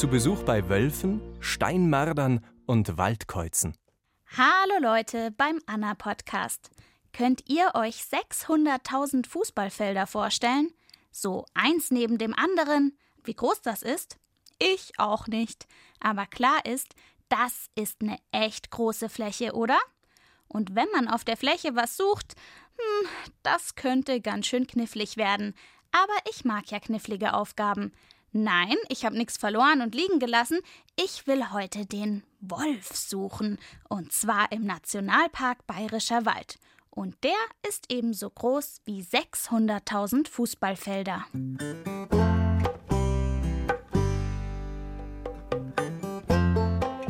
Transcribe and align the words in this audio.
Zu 0.00 0.08
Besuch 0.08 0.44
bei 0.44 0.66
Wölfen, 0.70 1.20
Steinmardern 1.40 2.42
und 2.64 2.96
Waldkäuzen. 2.96 3.76
Hallo 4.34 4.80
Leute 4.80 5.30
beim 5.30 5.60
Anna 5.66 5.94
Podcast. 5.94 6.70
Könnt 7.12 7.50
ihr 7.50 7.72
euch 7.74 7.96
600.000 7.96 9.28
Fußballfelder 9.28 10.06
vorstellen? 10.06 10.72
So 11.10 11.44
eins 11.52 11.90
neben 11.90 12.16
dem 12.16 12.34
anderen. 12.34 12.96
Wie 13.24 13.34
groß 13.34 13.60
das 13.60 13.82
ist? 13.82 14.16
Ich 14.58 14.98
auch 14.98 15.26
nicht. 15.26 15.66
Aber 16.00 16.24
klar 16.24 16.64
ist, 16.64 16.94
das 17.28 17.66
ist 17.74 18.00
eine 18.00 18.16
echt 18.32 18.70
große 18.70 19.10
Fläche, 19.10 19.52
oder? 19.52 19.78
Und 20.48 20.74
wenn 20.74 20.88
man 20.94 21.08
auf 21.08 21.24
der 21.24 21.36
Fläche 21.36 21.76
was 21.76 21.98
sucht, 21.98 22.36
hm, 22.78 23.08
das 23.42 23.74
könnte 23.74 24.22
ganz 24.22 24.46
schön 24.46 24.66
knifflig 24.66 25.18
werden. 25.18 25.54
Aber 25.92 26.30
ich 26.30 26.46
mag 26.46 26.70
ja 26.70 26.80
knifflige 26.80 27.34
Aufgaben. 27.34 27.92
Nein, 28.32 28.76
ich 28.88 29.04
habe 29.04 29.16
nichts 29.16 29.36
verloren 29.36 29.80
und 29.80 29.94
liegen 29.94 30.20
gelassen. 30.20 30.60
Ich 30.96 31.26
will 31.26 31.50
heute 31.52 31.84
den 31.84 32.22
Wolf 32.40 32.94
suchen. 32.94 33.58
Und 33.88 34.12
zwar 34.12 34.52
im 34.52 34.64
Nationalpark 34.64 35.66
Bayerischer 35.66 36.24
Wald. 36.26 36.58
Und 36.90 37.16
der 37.24 37.32
ist 37.68 37.86
ebenso 37.88 38.30
groß 38.30 38.82
wie 38.84 39.02
600.000 39.02 40.28
Fußballfelder. 40.28 41.26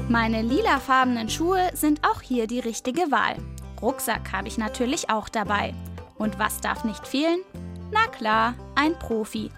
Meine 0.09 0.43
lilafarbenen 0.43 1.29
Schuhe 1.29 1.71
sind 1.75 2.07
auch 2.07 2.23
hier 2.23 2.47
die 2.47 2.61
richtige 2.61 3.11
Wahl. 3.11 3.37
Rucksack 3.81 4.33
habe 4.33 4.49
ich 4.49 4.59
natürlich 4.59 5.11
auch 5.11 5.29
dabei. 5.29 5.75
Und 6.17 6.39
was 6.39 6.61
darf 6.61 6.85
nicht 6.85 7.07
fehlen? 7.07 7.41
Na 7.93 8.07
klar, 8.07 8.55
ein 8.75 8.99
Profi. 8.99 9.51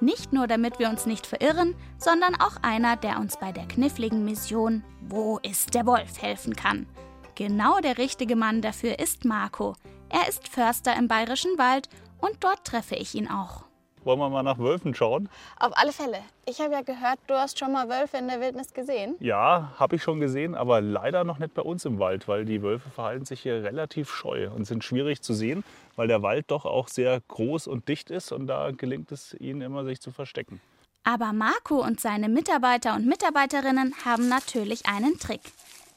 Nicht 0.00 0.32
nur 0.32 0.46
damit 0.46 0.78
wir 0.78 0.88
uns 0.88 1.06
nicht 1.06 1.26
verirren, 1.26 1.74
sondern 1.98 2.36
auch 2.36 2.56
einer, 2.62 2.96
der 2.96 3.18
uns 3.18 3.36
bei 3.36 3.50
der 3.50 3.66
kniffligen 3.66 4.24
Mission 4.24 4.84
Wo 5.00 5.38
ist 5.38 5.74
der 5.74 5.86
Wolf 5.86 6.22
helfen 6.22 6.54
kann. 6.54 6.86
Genau 7.34 7.80
der 7.80 7.98
richtige 7.98 8.36
Mann 8.36 8.62
dafür 8.62 9.00
ist 9.00 9.24
Marco. 9.24 9.74
Er 10.08 10.28
ist 10.28 10.48
Förster 10.48 10.96
im 10.96 11.08
Bayerischen 11.08 11.58
Wald 11.58 11.88
und 12.20 12.36
dort 12.40 12.64
treffe 12.64 12.94
ich 12.94 13.14
ihn 13.14 13.28
auch. 13.28 13.64
Wollen 14.04 14.20
wir 14.20 14.30
mal 14.30 14.44
nach 14.44 14.58
Wölfen 14.58 14.94
schauen? 14.94 15.28
Auf 15.58 15.72
alle 15.74 15.92
Fälle. 15.92 16.18
Ich 16.46 16.60
habe 16.60 16.72
ja 16.72 16.82
gehört, 16.82 17.18
du 17.26 17.34
hast 17.34 17.58
schon 17.58 17.72
mal 17.72 17.88
Wölfe 17.88 18.16
in 18.16 18.28
der 18.28 18.40
Wildnis 18.40 18.72
gesehen. 18.72 19.16
Ja, 19.18 19.72
habe 19.76 19.96
ich 19.96 20.02
schon 20.02 20.20
gesehen, 20.20 20.54
aber 20.54 20.80
leider 20.80 21.24
noch 21.24 21.38
nicht 21.38 21.54
bei 21.54 21.62
uns 21.62 21.84
im 21.84 21.98
Wald, 21.98 22.28
weil 22.28 22.44
die 22.44 22.62
Wölfe 22.62 22.88
verhalten 22.90 23.24
sich 23.24 23.40
hier 23.40 23.64
relativ 23.64 24.10
scheu 24.10 24.48
und 24.50 24.64
sind 24.64 24.84
schwierig 24.84 25.20
zu 25.22 25.34
sehen, 25.34 25.64
weil 25.98 26.06
der 26.06 26.22
Wald 26.22 26.50
doch 26.52 26.64
auch 26.64 26.86
sehr 26.86 27.20
groß 27.26 27.66
und 27.66 27.88
dicht 27.88 28.10
ist 28.10 28.30
und 28.30 28.46
da 28.46 28.70
gelingt 28.70 29.10
es 29.10 29.34
ihnen 29.34 29.60
immer, 29.60 29.84
sich 29.84 30.00
zu 30.00 30.12
verstecken. 30.12 30.60
Aber 31.02 31.32
Marco 31.32 31.82
und 31.82 32.00
seine 32.00 32.28
Mitarbeiter 32.28 32.94
und 32.94 33.04
Mitarbeiterinnen 33.04 33.94
haben 34.04 34.28
natürlich 34.28 34.86
einen 34.86 35.18
Trick. 35.18 35.40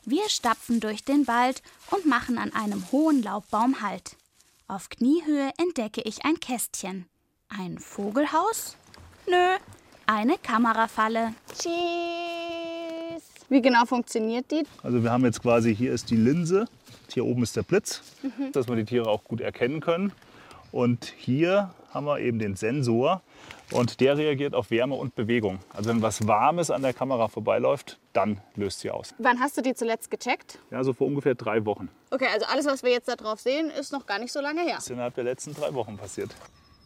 Wir 0.04 0.28
stapfen 0.28 0.80
durch 0.80 1.06
den 1.06 1.28
Wald 1.28 1.62
und 1.92 2.08
machen 2.08 2.40
an 2.40 2.52
einem 2.54 2.92
hohen 2.92 3.22
Laubbaum 3.22 3.82
Halt. 3.82 4.18
Auf 4.68 4.90
Kniehöhe 4.90 5.52
entdecke 5.58 6.02
ich 6.02 6.26
ein 6.26 6.40
Kästchen. 6.40 7.06
Ein 7.50 7.78
Vogelhaus? 7.78 8.78
Nö, 9.28 9.58
eine 10.08 10.38
Kamerafalle. 10.40 11.36
Cheese. 11.62 13.22
Wie 13.50 13.62
genau 13.62 13.86
funktioniert 13.86 14.50
die? 14.50 14.66
Also 14.82 15.04
wir 15.04 15.12
haben 15.12 15.26
jetzt 15.26 15.44
quasi, 15.44 15.76
hier 15.76 15.94
ist 15.94 16.10
die 16.10 16.16
Linse, 16.16 16.68
hier 17.14 17.26
oben 17.26 17.44
ist 17.44 17.56
der 17.56 17.64
Blitz, 17.64 18.02
dass 18.54 18.68
wir 18.68 18.76
die 18.76 18.86
Tiere 18.86 19.08
auch 19.08 19.24
gut 19.24 19.42
erkennen 19.42 19.80
können. 19.82 20.12
Und 20.72 21.14
hier 21.18 21.74
haben 21.94 22.06
wir 22.06 22.20
eben 22.20 22.40
den 22.40 22.56
Sensor 22.56 23.22
und 23.72 24.00
der 24.00 24.18
reagiert 24.18 24.54
auf 24.56 24.72
Wärme 24.72 24.96
und 24.96 25.16
Bewegung. 25.16 25.60
Also 25.74 25.90
wenn 25.90 26.02
was 26.02 26.28
Warmes 26.28 26.72
an 26.72 26.82
der 26.82 26.94
Kamera 26.94 27.28
vorbeiläuft, 27.28 28.00
dann 28.14 28.40
löst 28.56 28.80
sie 28.80 28.92
aus. 28.92 29.14
Wann 29.18 29.40
hast 29.40 29.58
du 29.58 29.62
die 29.62 29.74
zuletzt 29.74 30.10
gecheckt? 30.10 30.60
Ja, 30.72 30.84
so 30.84 30.94
vor 30.94 31.08
ungefähr 31.08 31.36
drei 31.36 31.66
Wochen. 31.66 31.90
Okay, 32.10 32.28
also 32.34 32.46
alles, 32.46 32.66
was 32.66 32.84
wir 32.84 32.92
jetzt 32.92 33.08
da 33.10 33.16
drauf 33.16 33.42
sehen, 33.42 33.70
ist 33.70 33.92
noch 33.92 34.06
gar 34.06 34.20
nicht 34.20 34.32
so 34.32 34.40
lange 34.40 34.62
her. 34.62 34.76
Das 34.76 34.86
ist 34.86 34.92
innerhalb 34.92 35.16
der 35.16 35.26
letzten 35.26 35.54
drei 35.54 35.74
Wochen 35.74 35.98
passiert. 35.98 36.32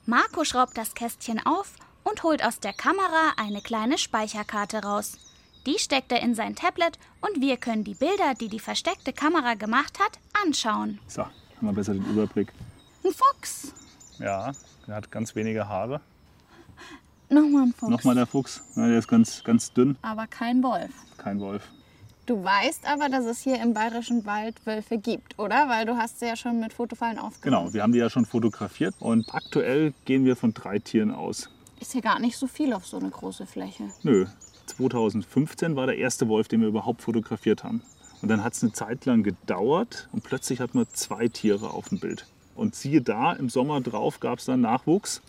Marco 0.08 0.44
schraubt 0.44 0.78
das 0.78 0.94
Kästchen 0.96 1.40
auf 1.46 1.74
und 2.04 2.24
holt 2.24 2.44
aus 2.44 2.60
der 2.60 2.74
Kamera 2.74 3.34
eine 3.38 3.62
kleine 3.62 3.98
Speicherkarte 3.98 4.84
raus. 4.84 5.18
Die 5.66 5.80
steckt 5.80 6.12
er 6.12 6.22
in 6.22 6.36
sein 6.36 6.56
Tablet 6.56 7.00
und 7.22 7.42
wir 7.42 7.58
können 7.58 7.84
die 7.84 7.96
Bilder, 7.96 8.34
die 8.40 8.50
die 8.50 8.60
versteckte 8.60 9.14
Kamera 9.14 9.56
gemacht 9.56 9.98
hat, 10.00 10.20
anschauen. 10.46 11.00
So, 11.08 11.24
haben 11.24 11.32
wir 11.62 11.74
besser 11.74 11.94
den 11.94 12.06
Überblick. 12.06 12.54
Ein 13.04 13.12
Fuchs. 13.12 13.74
Ja, 14.20 14.52
der 14.88 14.96
hat 14.96 15.12
ganz 15.12 15.36
wenige 15.36 15.68
Haare. 15.68 16.02
Nochmal 17.30 17.64
ein 17.64 17.74
Fuchs. 17.74 17.90
Nochmal 17.92 18.16
der 18.16 18.28
Fuchs, 18.28 18.62
ja, 18.76 18.88
der 18.88 19.00
ist 19.00 19.08
ganz, 19.08 19.44
ganz 19.44 19.74
dünn, 19.74 19.98
Aber 20.04 20.28
kein 20.28 20.62
Wolf. 20.62 20.92
kein 21.18 21.40
Wolf. 21.40 21.64
Du 22.28 22.44
weißt 22.44 22.88
aber, 22.88 23.10
dass 23.10 23.26
es 23.26 23.42
hier 23.42 23.62
im 23.62 23.74
Bayerischen 23.74 24.26
Wald 24.26 24.56
Wölfe 24.66 24.98
gibt, 24.98 25.38
oder? 25.38 25.70
Weil 25.70 25.86
du 25.86 25.96
hast 25.96 26.20
sie 26.20 26.26
ja 26.26 26.36
schon 26.36 26.60
mit 26.60 26.74
Fotofallen 26.74 27.20
aufgenommen. 27.20 27.66
Genau, 27.66 27.74
wir 27.74 27.84
haben 27.84 27.92
die 27.92 28.00
ja 28.00 28.10
schon 28.10 28.26
fotografiert 28.26 28.96
und 29.00 29.34
aktuell 29.34 29.94
gehen 30.06 30.26
wir 30.26 30.36
von 30.36 30.54
drei 30.54 30.80
Tieren 30.80 31.12
aus. 31.12 31.50
Ist 31.80 31.92
hier 31.92 32.02
gar 32.02 32.20
nicht 32.20 32.38
so 32.38 32.48
viel 32.48 32.74
auf 32.74 32.88
so 32.88 32.98
eine 32.98 33.10
große 33.10 33.46
Fläche. 33.46 33.84
Nö, 34.02 34.26
2015 34.66 35.76
war 35.76 35.88
der 35.88 35.98
erste 35.98 36.28
Wolf, 36.28 36.48
den 36.48 36.62
wir 36.62 36.68
überhaupt 36.68 37.02
fotografiert 37.02 37.64
haben. 37.64 37.82
Und 38.22 38.30
dann 38.30 38.44
hat 38.44 38.54
es 38.54 38.64
eine 38.64 38.72
Zeit 38.72 39.06
lang 39.06 39.24
gedauert 39.24 40.10
und 40.12 40.24
plötzlich 40.24 40.60
hatten 40.60 40.80
wir 40.80 40.90
zwei 40.90 41.28
Tiere 41.28 41.72
auf 41.72 41.90
dem 41.90 42.00
Bild. 42.00 42.26
Und 42.56 42.76
siehe 42.76 43.02
da, 43.02 43.34
im 43.34 43.50
Sommer 43.50 43.82
drauf 43.82 44.20
gab 44.20 44.40
es 44.40 44.46
dann 44.46 44.62
Nachwuchs. 44.62 45.22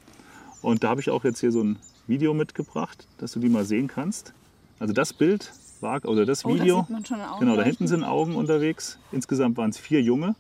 Und 0.62 0.84
da 0.84 0.91
habe 0.91 1.00
ich 1.00 1.10
auch 1.10 1.24
jetzt 1.24 1.41
hier 1.41 1.52
so 1.52 1.62
ein 1.62 1.78
Video 2.06 2.34
mitgebracht, 2.34 3.06
dass 3.19 3.32
du 3.32 3.41
die 3.41 3.48
mal 3.48 3.64
sehen 3.64 3.88
kannst. 3.88 4.32
Also 4.78 4.92
das 4.92 5.12
Bild 5.12 5.53
war, 5.80 6.04
oder 6.04 6.24
das 6.24 6.44
Oh, 6.44 6.54
da 6.54 6.62
Video, 6.62 6.80
sieht 6.80 6.91
man 6.91 7.04
schon 7.04 7.20
Augen 7.20 7.41
genau, 7.41 7.56
da 7.56 7.62
hinten 7.62 7.86
sind 7.86 8.04
Augen 8.04 8.34
unterwegs. 8.36 8.98
Insgesamt 9.12 9.56
waren 9.56 9.70
es 9.70 9.78
vier 9.78 10.00
Junge. 10.03 10.34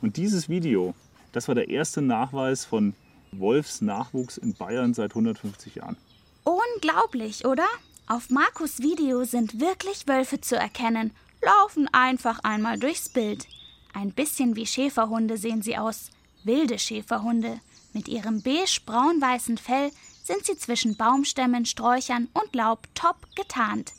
Und 0.00 0.16
dieses 0.16 0.48
Video, 0.48 0.94
das 1.32 1.48
war 1.48 1.54
der 1.54 1.68
erste 1.68 2.00
Nachweis 2.02 2.64
von 2.64 2.94
Wolfsnachwuchs 3.32 4.38
in 4.38 4.54
Bayern 4.54 4.94
seit 4.94 5.10
150 5.10 5.74
Jahren. 5.74 5.96
Unglaublich, 6.44 7.44
oder? 7.44 7.66
Auf 8.10 8.30
Markus 8.30 8.78
Video 8.78 9.24
sind 9.24 9.60
wirklich 9.60 10.08
Wölfe 10.08 10.40
zu 10.40 10.56
erkennen, 10.56 11.10
laufen 11.42 11.90
einfach 11.92 12.38
einmal 12.42 12.78
durchs 12.78 13.10
Bild. 13.10 13.46
Ein 13.92 14.12
bisschen 14.12 14.56
wie 14.56 14.64
Schäferhunde 14.64 15.36
sehen 15.36 15.60
sie 15.60 15.76
aus, 15.76 16.08
wilde 16.42 16.78
Schäferhunde. 16.78 17.60
Mit 17.92 18.08
ihrem 18.08 18.40
beige-braun-weißen 18.40 19.58
Fell 19.58 19.90
sind 20.24 20.46
sie 20.46 20.56
zwischen 20.56 20.96
Baumstämmen, 20.96 21.66
Sträuchern 21.66 22.28
und 22.32 22.54
Laub 22.54 22.88
top 22.94 23.16
getarnt. 23.36 23.92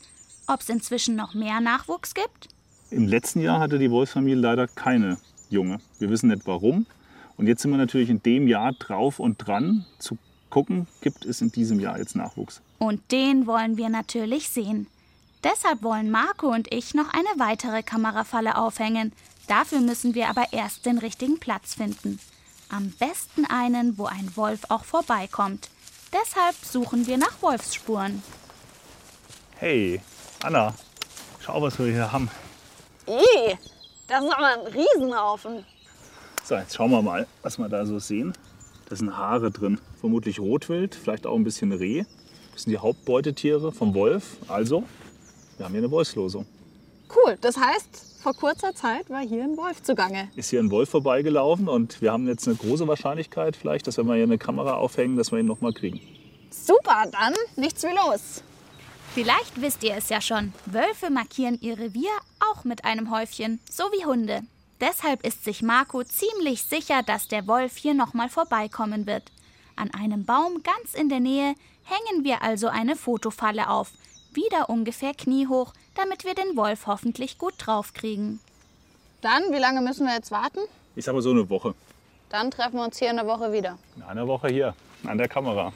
Ob's 0.48 0.68
inzwischen 0.68 1.14
noch 1.14 1.34
mehr 1.34 1.60
Nachwuchs 1.60 2.12
gibt? 2.12 2.48
Im 2.90 3.06
letzten 3.06 3.40
Jahr 3.40 3.60
hatte 3.60 3.78
die 3.78 3.92
Wolfsfamilie 3.92 4.34
leider 4.34 4.66
keine 4.66 5.18
Junge. 5.50 5.78
Wir 6.00 6.10
wissen 6.10 6.30
nicht 6.30 6.48
warum. 6.48 6.84
Und 7.36 7.46
jetzt 7.46 7.62
sind 7.62 7.70
wir 7.70 7.78
natürlich 7.78 8.10
in 8.10 8.24
dem 8.24 8.48
Jahr 8.48 8.72
drauf 8.72 9.20
und 9.20 9.36
dran 9.38 9.86
zu 10.00 10.18
gucken, 10.48 10.88
gibt 11.00 11.24
es 11.24 11.40
in 11.42 11.52
diesem 11.52 11.78
Jahr 11.78 11.96
jetzt 11.96 12.16
Nachwuchs. 12.16 12.60
Und 12.82 13.12
den 13.12 13.46
wollen 13.46 13.76
wir 13.76 13.90
natürlich 13.90 14.48
sehen. 14.48 14.86
Deshalb 15.44 15.82
wollen 15.82 16.10
Marco 16.10 16.48
und 16.48 16.72
ich 16.72 16.94
noch 16.94 17.12
eine 17.12 17.28
weitere 17.36 17.82
Kamerafalle 17.82 18.56
aufhängen. 18.56 19.12
Dafür 19.46 19.80
müssen 19.80 20.14
wir 20.14 20.30
aber 20.30 20.46
erst 20.52 20.86
den 20.86 20.96
richtigen 20.96 21.38
Platz 21.38 21.74
finden. 21.74 22.18
Am 22.70 22.90
besten 22.98 23.44
einen, 23.44 23.98
wo 23.98 24.06
ein 24.06 24.34
Wolf 24.34 24.60
auch 24.70 24.84
vorbeikommt. 24.84 25.68
Deshalb 26.10 26.54
suchen 26.56 27.06
wir 27.06 27.18
nach 27.18 27.42
Wolfsspuren. 27.42 28.22
Hey, 29.56 30.00
Anna, 30.42 30.72
schau, 31.40 31.60
was 31.60 31.78
wir 31.78 31.86
hier 31.86 32.10
haben. 32.10 32.30
Ih, 33.06 33.58
das 34.08 34.24
ist 34.24 34.32
aber 34.32 34.46
ein 34.46 34.72
Riesenhaufen. 34.72 35.66
So, 36.44 36.54
jetzt 36.54 36.74
schauen 36.74 36.90
wir 36.92 37.02
mal, 37.02 37.26
was 37.42 37.58
wir 37.58 37.68
da 37.68 37.84
so 37.84 37.98
sehen. 37.98 38.32
Da 38.88 38.96
sind 38.96 39.14
Haare 39.16 39.50
drin. 39.50 39.78
Vermutlich 40.00 40.40
Rotwild, 40.40 40.94
vielleicht 40.94 41.26
auch 41.26 41.36
ein 41.36 41.44
bisschen 41.44 41.72
Reh. 41.72 42.04
Das 42.52 42.62
sind 42.62 42.72
die 42.72 42.78
Hauptbeutetiere 42.78 43.72
vom 43.72 43.94
Wolf. 43.94 44.36
Also, 44.48 44.84
wir 45.56 45.66
haben 45.66 45.72
hier 45.72 45.82
eine 45.82 45.90
Wolfslosung. 45.90 46.46
Cool, 47.14 47.36
das 47.40 47.56
heißt, 47.56 48.22
vor 48.22 48.34
kurzer 48.34 48.74
Zeit 48.74 49.08
war 49.10 49.20
hier 49.20 49.44
ein 49.44 49.56
Wolf 49.56 49.82
zugange. 49.82 50.28
Ist 50.36 50.50
hier 50.50 50.60
ein 50.60 50.70
Wolf 50.70 50.90
vorbeigelaufen 50.90 51.68
und 51.68 52.00
wir 52.02 52.12
haben 52.12 52.28
jetzt 52.28 52.46
eine 52.46 52.56
große 52.56 52.86
Wahrscheinlichkeit 52.86 53.56
vielleicht, 53.56 53.86
dass 53.86 53.98
wenn 53.98 54.06
wir 54.06 54.14
hier 54.14 54.24
eine 54.24 54.38
Kamera 54.38 54.74
aufhängen, 54.74 55.16
dass 55.16 55.32
wir 55.32 55.38
ihn 55.38 55.46
noch 55.46 55.60
mal 55.60 55.72
kriegen. 55.72 56.00
Super, 56.50 57.06
dann 57.10 57.34
nichts 57.56 57.82
wie 57.82 57.88
los. 57.88 58.42
Vielleicht 59.14 59.60
wisst 59.60 59.82
ihr 59.82 59.96
es 59.96 60.08
ja 60.08 60.20
schon. 60.20 60.52
Wölfe 60.66 61.10
markieren 61.10 61.58
ihr 61.60 61.78
Revier 61.78 62.10
auch 62.52 62.64
mit 62.64 62.84
einem 62.84 63.10
Häufchen, 63.10 63.58
so 63.68 63.84
wie 63.84 64.04
Hunde. 64.04 64.42
Deshalb 64.80 65.26
ist 65.26 65.44
sich 65.44 65.62
Marco 65.62 66.04
ziemlich 66.04 66.62
sicher, 66.62 67.02
dass 67.02 67.26
der 67.26 67.46
Wolf 67.46 67.76
hier 67.76 67.94
nochmal 67.94 68.28
vorbeikommen 68.28 69.06
wird. 69.06 69.24
An 69.76 69.90
einem 69.92 70.24
Baum 70.24 70.62
ganz 70.62 70.94
in 70.94 71.08
der 71.08 71.20
Nähe 71.20 71.54
hängen 71.90 72.24
wir 72.24 72.42
also 72.42 72.68
eine 72.68 72.96
Fotofalle 72.96 73.68
auf, 73.68 73.90
wieder 74.32 74.70
ungefähr 74.70 75.12
kniehoch, 75.12 75.72
damit 75.94 76.24
wir 76.24 76.34
den 76.34 76.56
Wolf 76.56 76.86
hoffentlich 76.86 77.36
gut 77.38 77.54
draufkriegen. 77.58 78.40
Dann, 79.20 79.52
wie 79.52 79.58
lange 79.58 79.80
müssen 79.80 80.06
wir 80.06 80.14
jetzt 80.14 80.30
warten? 80.30 80.60
Ich 80.96 81.04
sage 81.04 81.16
mal 81.16 81.22
so 81.22 81.30
eine 81.30 81.48
Woche. 81.50 81.74
Dann 82.30 82.50
treffen 82.50 82.76
wir 82.76 82.84
uns 82.84 82.98
hier 82.98 83.10
in 83.10 83.16
der 83.16 83.26
Woche 83.26 83.52
wieder. 83.52 83.76
In 83.96 84.02
einer 84.02 84.26
Woche 84.26 84.48
hier 84.48 84.74
an 85.04 85.18
der 85.18 85.28
Kamera. 85.28 85.72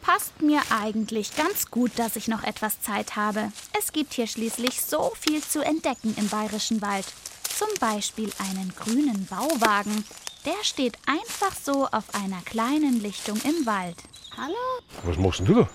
Passt 0.00 0.40
mir 0.40 0.62
eigentlich 0.70 1.34
ganz 1.34 1.68
gut, 1.68 1.98
dass 1.98 2.14
ich 2.14 2.28
noch 2.28 2.44
etwas 2.44 2.80
Zeit 2.80 3.16
habe. 3.16 3.50
Es 3.76 3.92
gibt 3.92 4.14
hier 4.14 4.28
schließlich 4.28 4.80
so 4.80 5.12
viel 5.18 5.42
zu 5.42 5.64
entdecken 5.64 6.14
im 6.16 6.28
bayerischen 6.28 6.80
Wald. 6.80 7.06
Zum 7.42 7.68
Beispiel 7.80 8.30
einen 8.38 8.72
grünen 8.76 9.26
Bauwagen. 9.26 10.04
Der 10.46 10.62
steht 10.62 10.96
einfach 11.06 11.52
so 11.56 11.86
auf 11.86 12.14
einer 12.14 12.40
kleinen 12.42 13.00
Lichtung 13.02 13.36
im 13.38 13.66
Wald. 13.66 13.96
Hallo? 14.36 14.54
Was 15.02 15.16
machst 15.16 15.40
denn 15.40 15.46
du 15.46 15.54
da? 15.54 15.68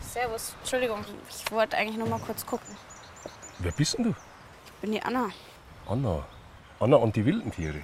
Servus. 0.00 0.54
Entschuldigung, 0.60 1.04
ich 1.28 1.52
wollte 1.52 1.76
eigentlich 1.76 1.98
nur 1.98 2.08
mal 2.08 2.18
kurz 2.20 2.46
gucken. 2.46 2.74
Wer 3.58 3.72
bist 3.72 3.98
denn 3.98 4.04
du? 4.04 4.10
Ich 4.64 4.72
bin 4.80 4.92
die 4.92 5.02
Anna. 5.02 5.28
Anna. 5.86 6.24
Anna 6.80 6.96
und 6.96 7.14
die 7.14 7.26
wilden 7.26 7.52
Tiere. 7.52 7.82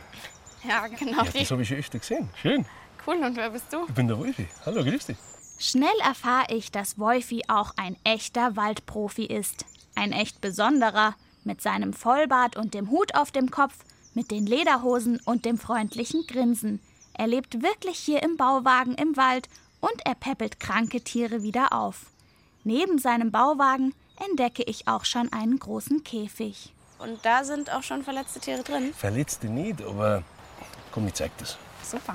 Ja, 0.67 0.87
genau. 0.87 1.23
Ja, 1.23 1.31
das 1.31 1.51
habe 1.51 1.61
ich 1.63 1.69
schon 1.69 1.77
öfter 1.77 1.99
gesehen. 1.99 2.31
Schön. 2.41 2.65
Cool, 3.07 3.17
und 3.17 3.37
wer 3.37 3.51
bist 3.51 3.71
du? 3.71 3.85
Ich 3.87 3.95
bin 3.95 4.09
der 4.09 4.19
Wolfi. 4.19 4.49
Hallo, 4.65 4.83
grüß 4.83 5.07
dich. 5.07 5.19
Schnell 5.59 6.01
erfahre 6.03 6.47
ich, 6.55 6.73
dass 6.73 6.99
Wolfi 6.99 7.43
auch 7.49 7.75
ein 7.77 7.97
echter 8.05 8.57
Waldprofi 8.57 9.27
ist. 9.27 9.67
Ein 9.95 10.13
echt 10.13 10.41
besonderer, 10.41 11.15
mit 11.45 11.61
seinem 11.61 11.93
Vollbart 11.93 12.57
und 12.57 12.73
dem 12.73 12.89
Hut 12.89 13.15
auf 13.17 13.33
dem 13.33 13.51
Kopf, 13.51 13.75
mit 14.15 14.31
den 14.31 14.47
Lederhosen 14.47 15.21
und 15.25 15.45
dem 15.45 15.59
freundlichen 15.59 16.27
Grinsen. 16.27 16.81
Er 17.15 17.27
lebt 17.27 17.63
wirklich 17.63 17.99
hier 17.99 18.23
im 18.23 18.37
Bauwagen 18.37 18.95
im 18.95 19.17
Wald 19.17 19.49
und 19.81 20.05
er 20.05 20.15
peppelt 20.15 20.61
kranke 20.61 21.01
Tiere 21.03 21.43
wieder 21.43 21.73
auf. 21.73 22.07
Neben 22.65 22.99
seinem 22.99 23.31
Bauwagen 23.31 23.95
entdecke 24.29 24.63
ich 24.63 24.89
auch 24.89 25.05
schon 25.05 25.33
einen 25.33 25.59
großen 25.59 26.05
Käfig. 26.05 26.73
Und 26.99 27.25
da 27.25 27.43
sind 27.43 27.73
auch 27.73 27.83
schon 27.83 28.05
verletzte 28.05 28.39
Tiere 28.39 28.63
drin. 28.63 28.95
Verletzt 28.95 29.43
dich 29.43 29.51
nicht, 29.51 29.83
aber 29.83 30.23
komm, 30.93 31.09
ich 31.09 31.15
zeig 31.15 31.37
das. 31.39 31.59
Super. 31.83 32.15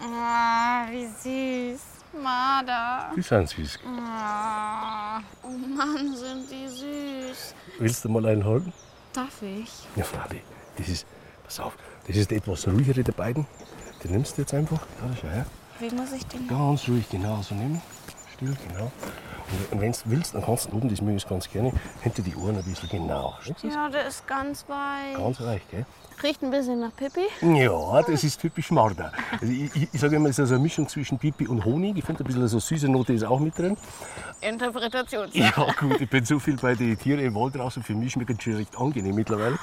Ah, 0.00 0.86
wie 0.90 1.06
süß. 1.06 1.80
Marder. 2.22 3.12
Die 3.16 3.22
sind 3.22 3.48
süß. 3.48 3.78
Ah, 3.86 5.20
oh 5.42 5.48
Mann, 5.48 6.16
sind 6.16 6.50
die 6.50 6.68
süß. 6.68 7.54
Willst 7.78 8.04
du 8.04 8.08
mal 8.08 8.26
einen 8.26 8.44
halten? 8.44 8.72
Darf 9.12 9.42
ich? 9.42 9.70
Ja, 9.94 10.04
Fradi, 10.04 10.42
das 10.78 10.88
ist, 10.88 11.06
pass 11.44 11.60
auf, 11.60 11.76
das 12.06 12.16
ist 12.16 12.30
der 12.30 12.38
etwas 12.38 12.66
ruhigere 12.66 13.02
der 13.02 13.12
beiden. 13.12 13.46
Den 14.02 14.12
nimmst 14.12 14.36
du 14.36 14.42
jetzt 14.42 14.54
einfach. 14.54 14.80
Ja, 14.80 15.16
schau 15.20 15.28
her. 15.28 15.46
Wie 15.80 15.90
muss 15.90 16.12
ich 16.12 16.24
den? 16.26 16.46
Ganz 16.48 16.88
ruhig, 16.88 17.08
genau 17.10 17.42
so 17.42 17.54
nehmen. 17.54 17.80
Still, 18.34 18.56
genau. 18.68 18.90
Und, 19.70 19.80
wenn 19.80 19.92
du 19.92 19.98
willst, 20.04 20.34
dann 20.34 20.44
kannst 20.44 20.66
du 20.66 20.76
oben, 20.76 20.88
das 20.88 21.00
möge 21.00 21.16
ich 21.16 21.26
ganz 21.26 21.48
gerne, 21.50 21.72
hinter 22.02 22.22
die 22.22 22.36
Ohren 22.36 22.56
ein 22.56 22.62
bisschen 22.62 22.88
genau. 22.88 23.34
Ja, 23.62 23.88
der 23.88 24.06
ist 24.06 24.26
ganz 24.26 24.64
weich. 24.68 25.16
Ganz 25.16 25.40
weich, 25.40 25.62
gell? 25.70 25.86
Riecht 26.22 26.42
ein 26.42 26.50
bisschen 26.50 26.80
nach 26.80 26.94
Pipi. 26.94 27.26
Ja, 27.40 28.02
das 28.02 28.24
ist 28.24 28.40
typisch 28.40 28.70
Marder. 28.70 29.12
Also 29.40 29.52
ich, 29.52 29.74
ich, 29.74 29.88
ich 29.92 30.00
sage 30.00 30.16
immer, 30.16 30.28
es 30.28 30.34
ist 30.36 30.40
also 30.40 30.54
eine 30.54 30.62
Mischung 30.62 30.88
zwischen 30.88 31.18
Pipi 31.18 31.46
und 31.46 31.64
Honig. 31.64 31.96
Ich 31.96 32.04
finde, 32.04 32.24
ein 32.24 32.26
bisschen 32.26 32.48
so 32.48 32.58
süße 32.58 32.88
Note 32.88 33.12
ist 33.12 33.24
auch 33.24 33.38
mit 33.38 33.56
drin. 33.56 33.76
Interpretationssache. 34.40 35.38
Ja, 35.38 35.72
gut, 35.78 36.00
ich 36.00 36.10
bin 36.10 36.24
so 36.24 36.38
viel 36.38 36.56
bei 36.56 36.74
den 36.74 36.98
Tieren 36.98 37.20
im 37.20 37.34
Wald 37.34 37.54
draußen. 37.54 37.82
Für 37.82 37.94
mich 37.94 38.12
schmeckt 38.12 38.30
es 38.30 38.42
schon 38.42 38.54
recht 38.54 38.76
angenehm 38.76 39.14
mittlerweile. 39.14 39.58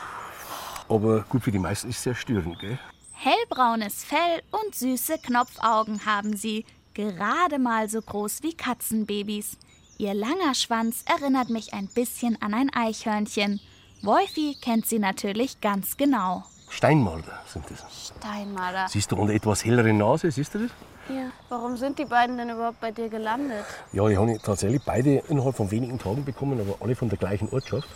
Aber 0.90 1.22
gut, 1.30 1.44
für 1.44 1.52
die 1.52 1.60
meisten 1.60 1.90
ist 1.90 1.98
es 1.98 2.04
sehr 2.04 2.16
störend, 2.16 2.60
gell? 2.60 2.78
Hellbraunes 3.14 4.04
Fell 4.04 4.42
und 4.52 4.76
süße 4.76 5.18
Knopfaugen 5.20 6.06
haben 6.06 6.36
sie, 6.36 6.66
gerade 6.94 7.60
mal 7.60 7.90
so 7.90 8.02
groß 8.02 8.44
wie 8.44 8.54
Katzenbabys. 8.54 9.58
Ihr 9.98 10.14
langer 10.14 10.54
Schwanz 10.54 11.04
erinnert 11.08 11.50
mich 11.50 11.74
ein 11.74 11.88
bisschen 11.88 12.40
an 12.42 12.54
ein 12.54 12.70
Eichhörnchen. 12.74 13.62
Wolfi 14.02 14.58
kennt 14.62 14.86
sie 14.86 15.00
natürlich 15.00 15.62
ganz 15.62 15.98
genau. 15.98 16.44
Steinmarder 16.70 17.40
sind 17.48 17.66
das. 17.70 18.14
Steinmarder. 18.20 18.88
Siehst 18.90 19.12
du, 19.12 19.16
und 19.16 19.30
eine 19.30 19.34
etwas 19.34 19.64
hellere 19.64 19.94
Nase, 19.94 20.30
siehst 20.30 20.54
du 20.54 20.60
das? 20.60 20.72
Ja. 21.08 21.32
Warum 21.50 21.78
sind 21.78 21.98
die 22.00 22.06
beiden 22.06 22.38
denn 22.38 22.50
überhaupt 22.50 22.82
bei 22.82 22.92
dir 22.92 23.08
gelandet? 23.10 23.66
Ja, 23.94 24.08
die 24.10 24.18
habe 24.18 24.34
ich 24.34 24.42
tatsächlich 24.42 24.82
beide 24.84 25.24
innerhalb 25.30 25.56
von 25.56 25.72
wenigen 25.72 26.00
Tagen 26.00 26.26
bekommen, 26.26 26.60
aber 26.60 26.84
alle 26.84 26.96
von 26.96 27.10
der 27.10 27.18
gleichen 27.18 27.50
Ortschaft. 27.50 27.88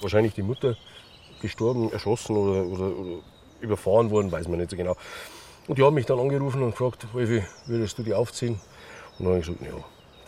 Wahrscheinlich 0.00 0.34
die 0.34 0.42
Mutter 0.42 0.76
gestorben, 1.42 1.92
erschossen 1.92 2.36
oder, 2.36 2.64
oder, 2.64 2.96
oder 2.98 3.18
überfahren 3.60 4.10
worden, 4.10 4.32
weiß 4.32 4.48
man 4.48 4.58
nicht 4.58 4.70
so 4.70 4.76
genau. 4.76 4.96
Und 5.68 5.78
die 5.78 5.82
haben 5.84 5.94
mich 5.94 6.06
dann 6.06 6.18
angerufen 6.18 6.62
und 6.62 6.70
gefragt, 6.72 7.06
Wolfi, 7.12 7.44
würdest 7.66 7.98
du 7.98 8.02
die 8.02 8.14
aufziehen? 8.14 8.54
Und 9.18 9.26
dann 9.26 9.28
habe 9.28 9.38
ich 9.40 9.46
gesagt, 9.46 9.62
ja, 9.62 9.78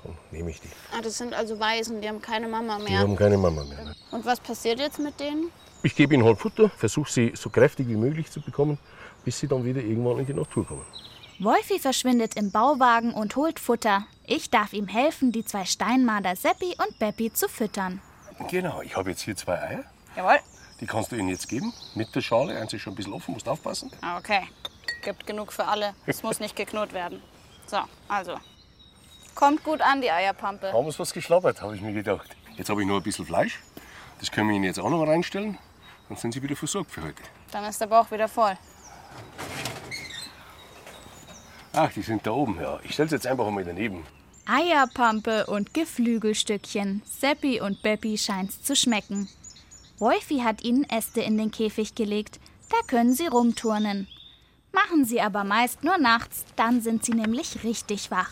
dann 0.04 0.14
nehme 0.30 0.50
ich 0.50 0.60
die. 0.60 0.68
Ah, 0.92 1.00
das 1.02 1.18
sind 1.18 1.32
also 1.34 1.58
Waisen, 1.58 2.00
die 2.00 2.08
haben 2.08 2.20
keine 2.20 2.46
Mama 2.46 2.78
Die 2.78 2.90
mehr. 2.92 3.00
haben 3.00 3.16
keine 3.16 3.38
Mama 3.38 3.64
mehr. 3.64 3.84
ne? 3.84 3.94
Und 4.12 4.24
was 4.24 4.38
passiert 4.38 4.78
jetzt 4.78 4.98
mit 4.98 5.18
denen? 5.18 5.50
Ich 5.82 5.96
gebe 5.96 6.14
ihnen 6.14 6.24
halt 6.24 6.38
Futter, 6.38 6.70
versuche 6.70 7.10
sie 7.10 7.32
so 7.34 7.50
kräftig 7.50 7.88
wie 7.88 7.96
möglich 7.96 8.30
zu 8.30 8.40
bekommen, 8.40 8.78
bis 9.24 9.38
sie 9.40 9.48
dann 9.48 9.64
wieder 9.64 9.80
irgendwann 9.82 10.18
in 10.20 10.26
die 10.26 10.34
Natur 10.34 10.66
kommen. 10.66 10.84
Wolfi 11.40 11.80
verschwindet 11.80 12.36
im 12.36 12.52
Bauwagen 12.52 13.12
und 13.12 13.34
holt 13.34 13.58
Futter. 13.58 14.06
Ich 14.24 14.50
darf 14.50 14.72
ihm 14.72 14.86
helfen, 14.86 15.32
die 15.32 15.44
zwei 15.44 15.64
Steinmarder 15.64 16.36
Seppi 16.36 16.76
und 16.78 16.98
Beppi 17.00 17.32
zu 17.32 17.48
füttern. 17.48 18.00
Genau, 18.50 18.80
ich 18.82 18.96
habe 18.96 19.10
jetzt 19.10 19.22
hier 19.22 19.34
zwei 19.34 19.60
Eier. 19.60 19.84
Jawohl. 20.16 20.38
Die 20.84 20.88
kannst 20.90 21.12
du 21.12 21.16
ihnen 21.16 21.30
jetzt 21.30 21.48
geben, 21.48 21.72
mit 21.94 22.14
der 22.14 22.20
Schale. 22.20 22.60
Eins 22.60 22.74
ist 22.74 22.82
schon 22.82 22.92
ein 22.92 22.96
bisschen 22.96 23.14
offen, 23.14 23.32
musst 23.32 23.48
aufpassen. 23.48 23.90
Ah, 24.02 24.18
Okay. 24.18 24.42
Gibt 25.00 25.26
genug 25.26 25.50
für 25.50 25.64
alle. 25.64 25.94
Es 26.04 26.22
muss 26.22 26.40
nicht 26.40 26.54
geknurrt 26.56 26.92
werden. 26.92 27.22
So, 27.66 27.78
also. 28.06 28.38
Kommt 29.34 29.64
gut 29.64 29.80
an, 29.80 30.02
die 30.02 30.10
Eierpampe. 30.10 30.74
Haben 30.74 30.84
wir 30.86 30.98
was 30.98 31.14
geschlabbert, 31.14 31.62
habe 31.62 31.74
ich 31.74 31.80
mir 31.80 31.94
gedacht. 31.94 32.28
Jetzt 32.58 32.68
habe 32.68 32.82
ich 32.82 32.86
noch 32.86 32.96
ein 32.98 33.02
bisschen 33.02 33.24
Fleisch. 33.24 33.62
Das 34.20 34.30
können 34.30 34.50
wir 34.50 34.56
ihnen 34.56 34.64
jetzt 34.66 34.78
auch 34.78 34.90
noch 34.90 35.02
reinstellen. 35.06 35.56
Dann 36.10 36.18
sind 36.18 36.32
sie 36.34 36.42
wieder 36.42 36.54
versorgt 36.54 36.90
für 36.90 37.02
heute. 37.02 37.22
Dann 37.50 37.64
ist 37.64 37.80
der 37.80 37.86
Bauch 37.86 38.10
wieder 38.10 38.28
voll. 38.28 38.58
Ach, 41.72 41.90
die 41.94 42.02
sind 42.02 42.26
da 42.26 42.32
oben. 42.32 42.60
Ja, 42.60 42.78
ich 42.82 42.92
stelle 42.92 43.08
sie 43.08 43.14
jetzt 43.14 43.26
einfach 43.26 43.48
mal 43.50 43.64
daneben. 43.64 44.04
Eierpampe 44.44 45.46
und 45.46 45.72
Geflügelstückchen. 45.72 47.00
Seppi 47.06 47.62
und 47.62 47.80
Beppi 47.80 48.18
scheint's 48.18 48.62
zu 48.62 48.76
schmecken. 48.76 49.30
Wolfi 49.98 50.40
hat 50.40 50.62
ihnen 50.62 50.84
Äste 50.84 51.20
in 51.20 51.38
den 51.38 51.50
Käfig 51.50 51.94
gelegt. 51.94 52.40
Da 52.70 52.76
können 52.86 53.14
sie 53.14 53.26
rumturnen. 53.26 54.08
Machen 54.72 55.04
sie 55.04 55.20
aber 55.20 55.44
meist 55.44 55.84
nur 55.84 55.98
nachts, 55.98 56.44
dann 56.56 56.80
sind 56.80 57.04
sie 57.04 57.14
nämlich 57.14 57.62
richtig 57.62 58.10
wach. 58.10 58.30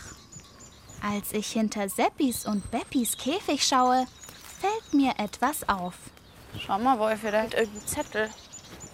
Als 1.01 1.31
ich 1.33 1.51
hinter 1.51 1.87
Seppis 1.87 2.45
und 2.45 2.69
Beppis 2.71 3.17
Käfig 3.17 3.65
schaue, 3.65 4.05
fällt 4.59 4.93
mir 4.93 5.13
etwas 5.17 5.67
auf. 5.69 5.95
Schau 6.59 6.79
mal, 6.79 6.99
Wolfi, 6.99 7.31
da 7.31 7.41
hängt 7.41 7.53
irgendein 7.53 7.87
Zettel. 7.87 8.29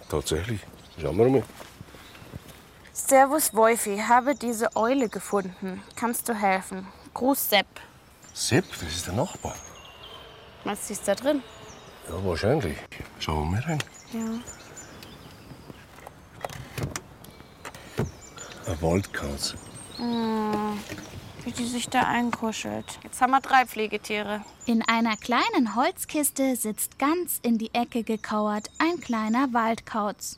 Tatsächlich. 0.08 0.60
Schauen 1.00 1.16
wir 1.18 1.28
mal. 1.28 1.42
Servus, 2.92 3.54
Wolfi. 3.54 3.98
Habe 3.98 4.34
diese 4.34 4.74
Eule 4.76 5.08
gefunden. 5.08 5.82
Kannst 5.96 6.28
du 6.28 6.34
helfen? 6.34 6.86
Gruß, 7.14 7.50
Sepp. 7.50 7.66
Sepp, 8.32 8.64
das 8.80 8.82
ist 8.82 9.06
der 9.06 9.14
Nachbar. 9.14 9.54
Was 10.64 10.90
ist 10.90 11.06
da 11.06 11.14
drin? 11.14 11.42
Ja, 12.10 12.24
wahrscheinlich. 12.24 12.76
Schauen 13.20 13.44
wir 13.44 13.56
mal 13.56 13.60
rein. 13.60 13.78
Ja. 14.12 14.40
Eine 18.66 18.82
Waldkauz. 18.82 19.54
Wie 21.44 21.52
die 21.52 21.66
sich 21.66 21.88
da 21.88 22.02
einkuschelt. 22.02 22.98
Jetzt 23.04 23.20
haben 23.20 23.30
wir 23.30 23.40
drei 23.40 23.64
Pflegetiere. 23.64 24.40
In 24.66 24.82
einer 24.82 25.16
kleinen 25.16 25.76
Holzkiste 25.76 26.56
sitzt 26.56 26.98
ganz 26.98 27.38
in 27.42 27.58
die 27.58 27.72
Ecke 27.74 28.02
gekauert 28.02 28.70
ein 28.78 29.00
kleiner 29.00 29.52
Waldkauz. 29.52 30.36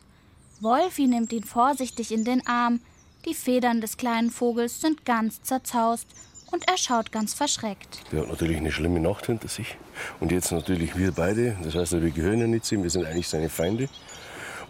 Wolfi 0.61 1.07
nimmt 1.07 1.33
ihn 1.33 1.45
vorsichtig 1.45 2.13
in 2.13 2.25
den 2.25 2.47
Arm. 2.47 2.81
Die 3.25 3.35
Federn 3.35 3.81
des 3.81 3.97
kleinen 3.97 4.31
Vogels 4.31 4.81
sind 4.83 5.07
ganz 5.07 5.43
zerzaust 5.43 6.07
und 6.51 6.69
er 6.69 6.77
schaut 6.77 7.13
ganz 7.13 7.33
verschreckt. 7.33 8.03
Der 8.13 8.21
hat 8.23 8.29
natürlich 8.29 8.59
eine 8.59 8.73
schlimme 8.73 9.01
Nacht 9.01 9.27
hinter 9.27 9.49
sich. 9.49 9.77
Und 10.21 10.33
jetzt 10.33 10.53
natürlich 10.53 10.97
wir 10.97 11.13
beide. 11.13 11.57
Das 11.63 11.75
heißt, 11.75 11.93
wir 12.01 12.11
gehören 12.11 12.41
ja 12.41 12.47
nicht 12.47 12.65
zu 12.65 12.75
ihm. 12.75 12.83
Wir 12.83 12.91
sind 12.91 13.05
eigentlich 13.07 13.29
seine 13.29 13.49
Feinde. 13.49 13.89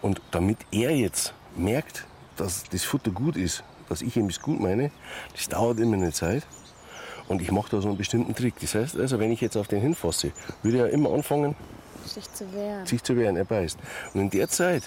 Und 0.01 0.21
damit 0.31 0.57
er 0.71 0.91
jetzt 0.91 1.33
merkt, 1.55 2.05
dass 2.35 2.63
das 2.71 2.83
Futter 2.83 3.11
gut 3.11 3.37
ist, 3.37 3.63
dass 3.89 4.01
ich 4.01 4.15
ihm 4.17 4.27
das 4.27 4.39
gut 4.41 4.59
meine, 4.59 4.91
das 5.35 5.47
dauert 5.49 5.79
immer 5.79 5.95
eine 5.95 6.11
Zeit. 6.11 6.45
Und 7.27 7.41
ich 7.41 7.51
mache 7.51 7.69
da 7.71 7.81
so 7.81 7.87
einen 7.87 7.97
bestimmten 7.97 8.35
Trick. 8.35 8.55
Das 8.59 8.75
heißt 8.75 8.97
also, 8.97 9.19
wenn 9.19 9.31
ich 9.31 9.39
jetzt 9.39 9.55
auf 9.55 9.67
den 9.67 9.81
hinfasse, 9.81 10.31
würde 10.61 10.79
er 10.79 10.89
immer 10.89 11.11
anfangen, 11.13 11.55
Sich 12.05 12.31
zu 12.33 12.51
wehren. 12.53 12.85
sich 12.85 13.01
zu 13.01 13.15
wehren. 13.15 13.37
Er 13.37 13.45
beißt. 13.45 13.77
Und 14.13 14.19
in 14.19 14.29
der 14.29 14.49
Zeit 14.49 14.83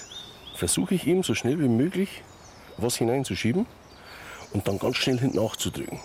versuche 0.57 0.95
ich 0.95 1.07
ihm 1.07 1.23
so 1.23 1.35
schnell 1.35 1.59
wie 1.59 1.69
möglich 1.69 2.23
was 2.77 2.97
hineinzuschieben 2.97 3.65
und 4.53 4.69
dann 4.69 4.79
ganz 4.79 4.97
schnell 4.97 5.19
hinten 5.19 5.39
nachzudrücken. 5.39 5.99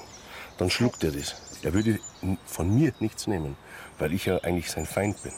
Dann 0.58 0.70
schluckt 0.70 1.04
er 1.04 1.12
das. 1.12 1.36
Er 1.64 1.74
würde 1.74 2.00
von 2.46 2.74
mir 2.74 2.94
nichts 3.00 3.28
nehmen, 3.28 3.58
weil 4.02 4.14
ich 4.14 4.26
ja 4.26 4.40
eigentlich 4.40 4.70
sein 4.70 4.86
Feind 4.86 5.22
bin. 5.22 5.32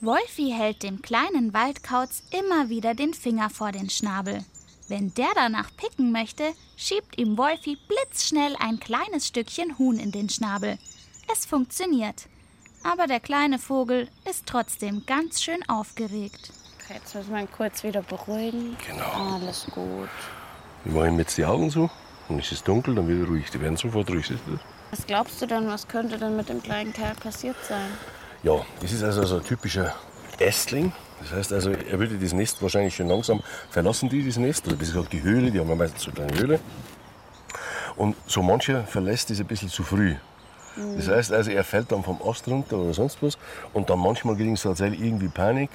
Wolfi 0.00 0.50
hält 0.50 0.82
dem 0.82 1.00
kleinen 1.00 1.54
Waldkauz 1.54 2.24
immer 2.30 2.68
wieder 2.68 2.94
den 2.94 3.14
Finger 3.14 3.48
vor 3.48 3.70
den 3.70 3.88
Schnabel. 3.88 4.44
Wenn 4.88 5.14
der 5.14 5.30
danach 5.36 5.70
picken 5.76 6.10
möchte, 6.10 6.52
schiebt 6.76 7.16
ihm 7.16 7.38
Wolfi 7.38 7.78
blitzschnell 7.86 8.56
ein 8.58 8.80
kleines 8.80 9.28
Stückchen 9.28 9.78
Huhn 9.78 9.98
in 9.98 10.10
den 10.10 10.28
Schnabel. 10.28 10.78
Es 11.32 11.46
funktioniert. 11.46 12.26
Aber 12.82 13.06
der 13.06 13.20
kleine 13.20 13.60
Vogel 13.60 14.08
ist 14.28 14.46
trotzdem 14.46 15.06
ganz 15.06 15.40
schön 15.40 15.62
aufgeregt. 15.68 16.52
Okay, 16.82 16.94
jetzt 16.94 17.14
müssen 17.14 17.32
wir 17.32 17.40
ihn 17.40 17.52
kurz 17.52 17.84
wieder 17.84 18.02
beruhigen. 18.02 18.76
Genau. 18.84 19.34
Alles 19.34 19.66
gut. 19.66 20.10
Wir 20.84 20.92
machen 20.92 21.14
ihm 21.14 21.18
jetzt 21.20 21.38
die 21.38 21.44
Augen 21.44 21.70
zu 21.70 21.88
Dann 22.28 22.40
ist 22.40 22.50
es 22.50 22.64
dunkel, 22.64 22.96
dann 22.96 23.06
wird 23.06 23.20
er 23.20 23.28
ruhig. 23.28 23.48
Die 23.50 23.60
werden 23.60 23.76
sofort 23.76 24.10
ruhig. 24.10 24.26
Siehst 24.26 24.40
du 24.48 24.52
das? 24.56 24.60
Was 24.92 25.06
glaubst 25.06 25.40
du 25.40 25.46
denn, 25.46 25.68
was 25.68 25.88
könnte 25.88 26.18
denn 26.18 26.36
mit 26.36 26.50
dem 26.50 26.62
kleinen 26.62 26.92
Kerl 26.92 27.14
passiert 27.14 27.56
sein? 27.66 27.88
Ja, 28.42 28.60
das 28.82 28.92
ist 28.92 29.02
also 29.02 29.24
so 29.24 29.36
ein 29.36 29.42
typischer 29.42 29.94
Ästling. 30.38 30.92
Das 31.18 31.32
heißt 31.32 31.52
also, 31.54 31.70
er 31.70 31.98
würde 31.98 32.18
das 32.18 32.34
Nest 32.34 32.60
wahrscheinlich 32.60 32.94
schon 32.94 33.08
langsam 33.08 33.40
verlassen, 33.70 34.10
die, 34.10 34.22
das 34.22 34.36
Nest, 34.36 34.66
oder 34.66 34.76
bis 34.76 34.92
gesagt 34.92 35.14
die 35.14 35.22
Höhle, 35.22 35.50
die 35.50 35.58
haben 35.58 35.68
ja 35.70 35.76
meistens 35.76 36.02
so 36.02 36.10
eine 36.10 36.26
kleine 36.26 36.38
Höhle. 36.38 36.60
Und 37.96 38.16
so 38.26 38.42
mancher 38.42 38.84
verlässt 38.84 39.30
das 39.30 39.40
ein 39.40 39.46
bisschen 39.46 39.70
zu 39.70 39.82
früh. 39.82 40.14
Das 40.98 41.08
heißt 41.08 41.32
also, 41.32 41.50
er 41.50 41.64
fällt 41.64 41.90
dann 41.90 42.02
vom 42.02 42.20
Ast 42.22 42.46
runter 42.46 42.76
oder 42.76 42.92
sonst 42.92 43.22
was 43.22 43.38
und 43.72 43.88
dann 43.88 43.98
manchmal 43.98 44.36
kriegen 44.36 44.56
sie 44.56 44.64
tatsächlich 44.64 45.00
irgendwie 45.00 45.28
Panik, 45.28 45.70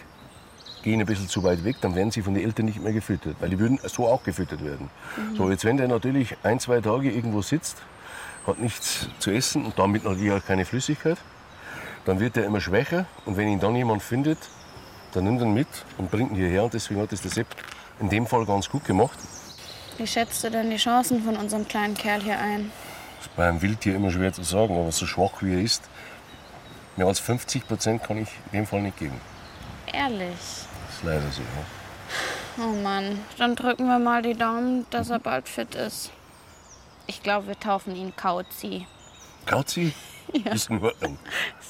gehen 0.83 1.00
ein 1.00 1.07
bisschen 1.07 1.27
zu 1.27 1.41
weit 1.41 1.63
weg, 1.63 1.77
dann 1.81 1.95
werden 1.95 2.12
sie 2.12 2.21
von 2.21 2.36
den 2.36 2.43
Eltern 2.43 2.67
nicht 2.67 2.83
mehr 2.83 2.93
gefüttert, 2.93 3.36
weil 3.39 3.50
die 3.50 3.57
würden 3.57 3.79
so 3.83 4.07
auch 4.07 4.24
gefüttert 4.24 4.63
werden. 4.63 4.91
So, 5.36 5.50
jetzt 5.50 5.65
wenn 5.65 5.77
der 5.77 5.88
natürlich 5.88 6.38
ein, 6.43 6.59
zwei 6.59 6.81
Tage 6.81 7.12
irgendwo 7.12 7.41
sitzt, 7.41 7.77
hat 8.48 8.60
nichts 8.60 9.08
zu 9.20 9.32
essen 9.32 9.66
und 9.66 9.77
damit 9.77 10.04
natürlich 10.04 10.32
auch 10.32 10.46
keine 10.46 10.66
Flüssigkeit, 10.66 11.18
dann 12.06 12.20
wird 12.20 12.38
er 12.38 12.46
immer 12.46 12.62
schwächer 12.62 13.06
und 13.25 13.38
wenn 13.38 13.50
ihn 13.50 13.60
dann 13.60 13.75
jemand 13.75 14.01
findet, 14.01 14.38
dann 15.13 15.25
nimmt 15.25 15.42
er 15.42 15.48
ihn 15.48 15.54
mit 15.54 15.68
und 15.98 16.10
bringt 16.10 16.32
ihn 16.32 16.38
hierher 16.38 16.63
und 16.63 16.74
deswegen 16.74 17.01
hat 17.01 17.12
das 17.12 17.22
der 17.22 17.32
Sepp 17.32 17.48
in 18.00 18.10
dem 18.10 18.25
Fall 18.25 18.46
ganz 18.46 18.70
gut 18.70 18.86
gemacht. 18.86 19.18
Wie 19.98 20.08
schätzt 20.08 20.44
du 20.44 20.51
denn 20.51 20.70
die 20.70 20.77
Chancen 20.77 21.24
von 21.24 21.36
unserem 21.36 21.68
kleinen 21.68 21.96
Kerl 21.96 22.22
hier 22.22 22.39
ein? 22.39 22.72
Das 23.18 23.27
ist 23.27 23.36
bei 23.36 23.50
einem 23.50 23.62
Wildtier 23.62 23.96
immer 23.96 24.12
schwer 24.12 24.32
zu 24.32 24.44
sagen, 24.44 24.77
aber 24.77 24.92
so 24.92 25.06
schwach 25.06 25.42
wie 25.42 25.54
er 25.54 25.62
ist, 25.62 25.84
mehr 26.96 27.08
als 27.08 27.20
50 27.20 27.68
Prozent 27.68 28.04
kann 28.04 28.18
ich 28.18 28.30
in 28.51 28.60
dem 28.60 28.68
Fall 28.68 28.82
nicht 28.82 28.98
geben. 28.98 29.20
Ehrlich? 29.92 30.30
Das 30.38 30.96
ist 30.96 31.04
leider 31.04 31.32
so. 31.32 31.42
Ja. 31.42 32.63
Oh 32.63 32.82
Mann, 32.82 33.20
dann 33.38 33.56
drücken 33.56 33.88
wir 33.88 34.00
mal 34.00 34.22
die 34.22 34.34
Daumen, 34.34 34.86
dass 34.89 35.10
er 35.10 35.20
bald 35.20 35.50
fit 35.50 35.75
ist. 35.75 36.12
Ich 37.08 37.24
glaube, 37.24 37.48
wir 37.48 37.60
taufen 37.60 37.96
ihn 37.96 38.14
Kauzi. 38.16 38.86
Kauzi? 39.46 39.94
Ist 40.54 40.70
in 40.70 40.84
Ordnung. 40.84 41.18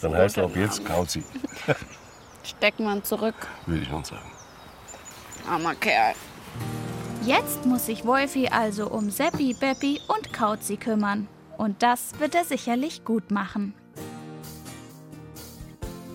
Dann 0.02 0.14
heißt 0.16 0.38
er 0.38 0.46
ab 0.46 0.56
jetzt 0.56 0.84
Kauzi, 0.84 1.24
Stecken 2.44 2.86
wir 2.86 2.94
ihn 2.96 3.04
zurück. 3.04 3.36
würde 3.66 3.82
ich 3.84 3.88
schon 3.88 4.04
sagen. 4.04 4.32
Armer 5.48 5.76
Kerl. 5.76 6.16
Jetzt 7.24 7.66
muss 7.66 7.86
sich 7.86 8.06
Wolfi 8.06 8.48
also 8.48 8.90
um 8.90 9.10
Seppi, 9.12 9.54
Beppi 9.54 10.00
und 10.08 10.34
Kauzi 10.34 10.78
kümmern. 10.78 11.28
Und 11.58 11.84
das 11.84 12.20
wird 12.20 12.36
er 12.36 12.46
sicherlich 12.46 13.04
gut 13.06 13.32
machen. 13.32 13.74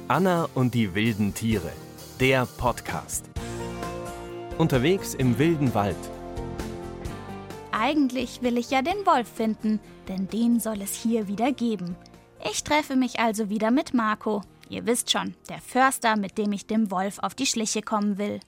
Anna 0.08 0.48
und 0.54 0.74
die 0.74 0.94
wilden 0.94 1.34
Tiere. 1.34 1.72
Der 2.20 2.46
Podcast. 2.46 3.26
Unterwegs 4.58 5.14
im 5.14 5.38
wilden 5.38 5.74
Wald. 5.74 5.96
Eigentlich 7.82 8.42
will 8.42 8.58
ich 8.58 8.70
ja 8.70 8.80
den 8.80 9.04
Wolf 9.06 9.28
finden, 9.28 9.80
denn 10.06 10.28
den 10.28 10.60
soll 10.60 10.80
es 10.82 10.94
hier 10.94 11.26
wieder 11.26 11.50
geben. 11.50 11.96
Ich 12.48 12.62
treffe 12.62 12.94
mich 12.94 13.18
also 13.18 13.48
wieder 13.48 13.72
mit 13.72 13.92
Marco. 13.92 14.42
Ihr 14.68 14.86
wisst 14.86 15.10
schon, 15.10 15.34
der 15.48 15.58
Förster, 15.58 16.16
mit 16.16 16.38
dem 16.38 16.52
ich 16.52 16.68
dem 16.68 16.92
Wolf 16.92 17.18
auf 17.18 17.34
die 17.34 17.44
Schliche 17.44 17.82
kommen 17.82 18.18
will. 18.18 18.38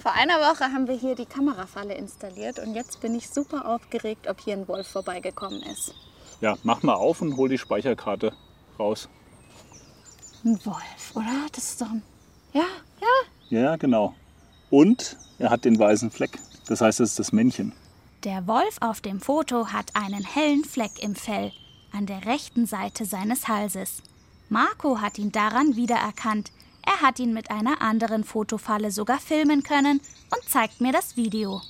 Vor 0.00 0.12
einer 0.12 0.36
Woche 0.36 0.64
haben 0.72 0.88
wir 0.88 0.94
hier 0.94 1.14
die 1.14 1.26
Kamerafalle 1.26 1.92
installiert 1.92 2.58
und 2.60 2.74
jetzt 2.74 3.02
bin 3.02 3.14
ich 3.14 3.28
super 3.28 3.68
aufgeregt, 3.68 4.26
ob 4.26 4.40
hier 4.40 4.54
ein 4.54 4.66
Wolf 4.68 4.88
vorbeigekommen 4.88 5.62
ist. 5.64 5.94
Ja, 6.40 6.56
mach 6.62 6.82
mal 6.82 6.94
auf 6.94 7.20
und 7.20 7.36
hol 7.36 7.50
die 7.50 7.58
Speicherkarte 7.58 8.32
raus. 8.78 9.10
Ein 10.46 10.58
Wolf, 10.64 11.14
oder? 11.14 11.46
Das 11.52 11.64
ist 11.64 11.82
doch 11.82 11.90
ein. 11.90 12.02
Ja, 12.54 12.64
ja. 13.02 13.60
Ja, 13.60 13.76
genau. 13.76 14.14
Und 14.70 15.18
er 15.38 15.50
hat 15.50 15.66
den 15.66 15.78
weißen 15.78 16.10
Fleck. 16.10 16.38
Das 16.68 16.80
heißt, 16.80 17.00
es 17.00 17.10
ist 17.10 17.18
das 17.18 17.32
Männchen. 17.32 17.74
Der 18.24 18.46
Wolf 18.46 18.76
auf 18.80 19.00
dem 19.00 19.20
Foto 19.20 19.68
hat 19.68 19.96
einen 19.96 20.24
hellen 20.24 20.64
Fleck 20.64 21.02
im 21.02 21.14
Fell, 21.14 21.52
an 21.92 22.06
der 22.06 22.26
rechten 22.26 22.66
Seite 22.66 23.04
seines 23.06 23.48
Halses. 23.48 24.02
Marco 24.48 25.00
hat 25.00 25.18
ihn 25.18 25.32
daran 25.32 25.76
wiedererkannt. 25.76 26.50
Er 26.82 27.00
hat 27.06 27.18
ihn 27.18 27.32
mit 27.32 27.50
einer 27.50 27.80
anderen 27.80 28.24
Fotofalle 28.24 28.90
sogar 28.90 29.18
filmen 29.18 29.62
können 29.62 30.00
und 30.34 30.48
zeigt 30.48 30.80
mir 30.80 30.92
das 30.92 31.16
Video. 31.16 31.62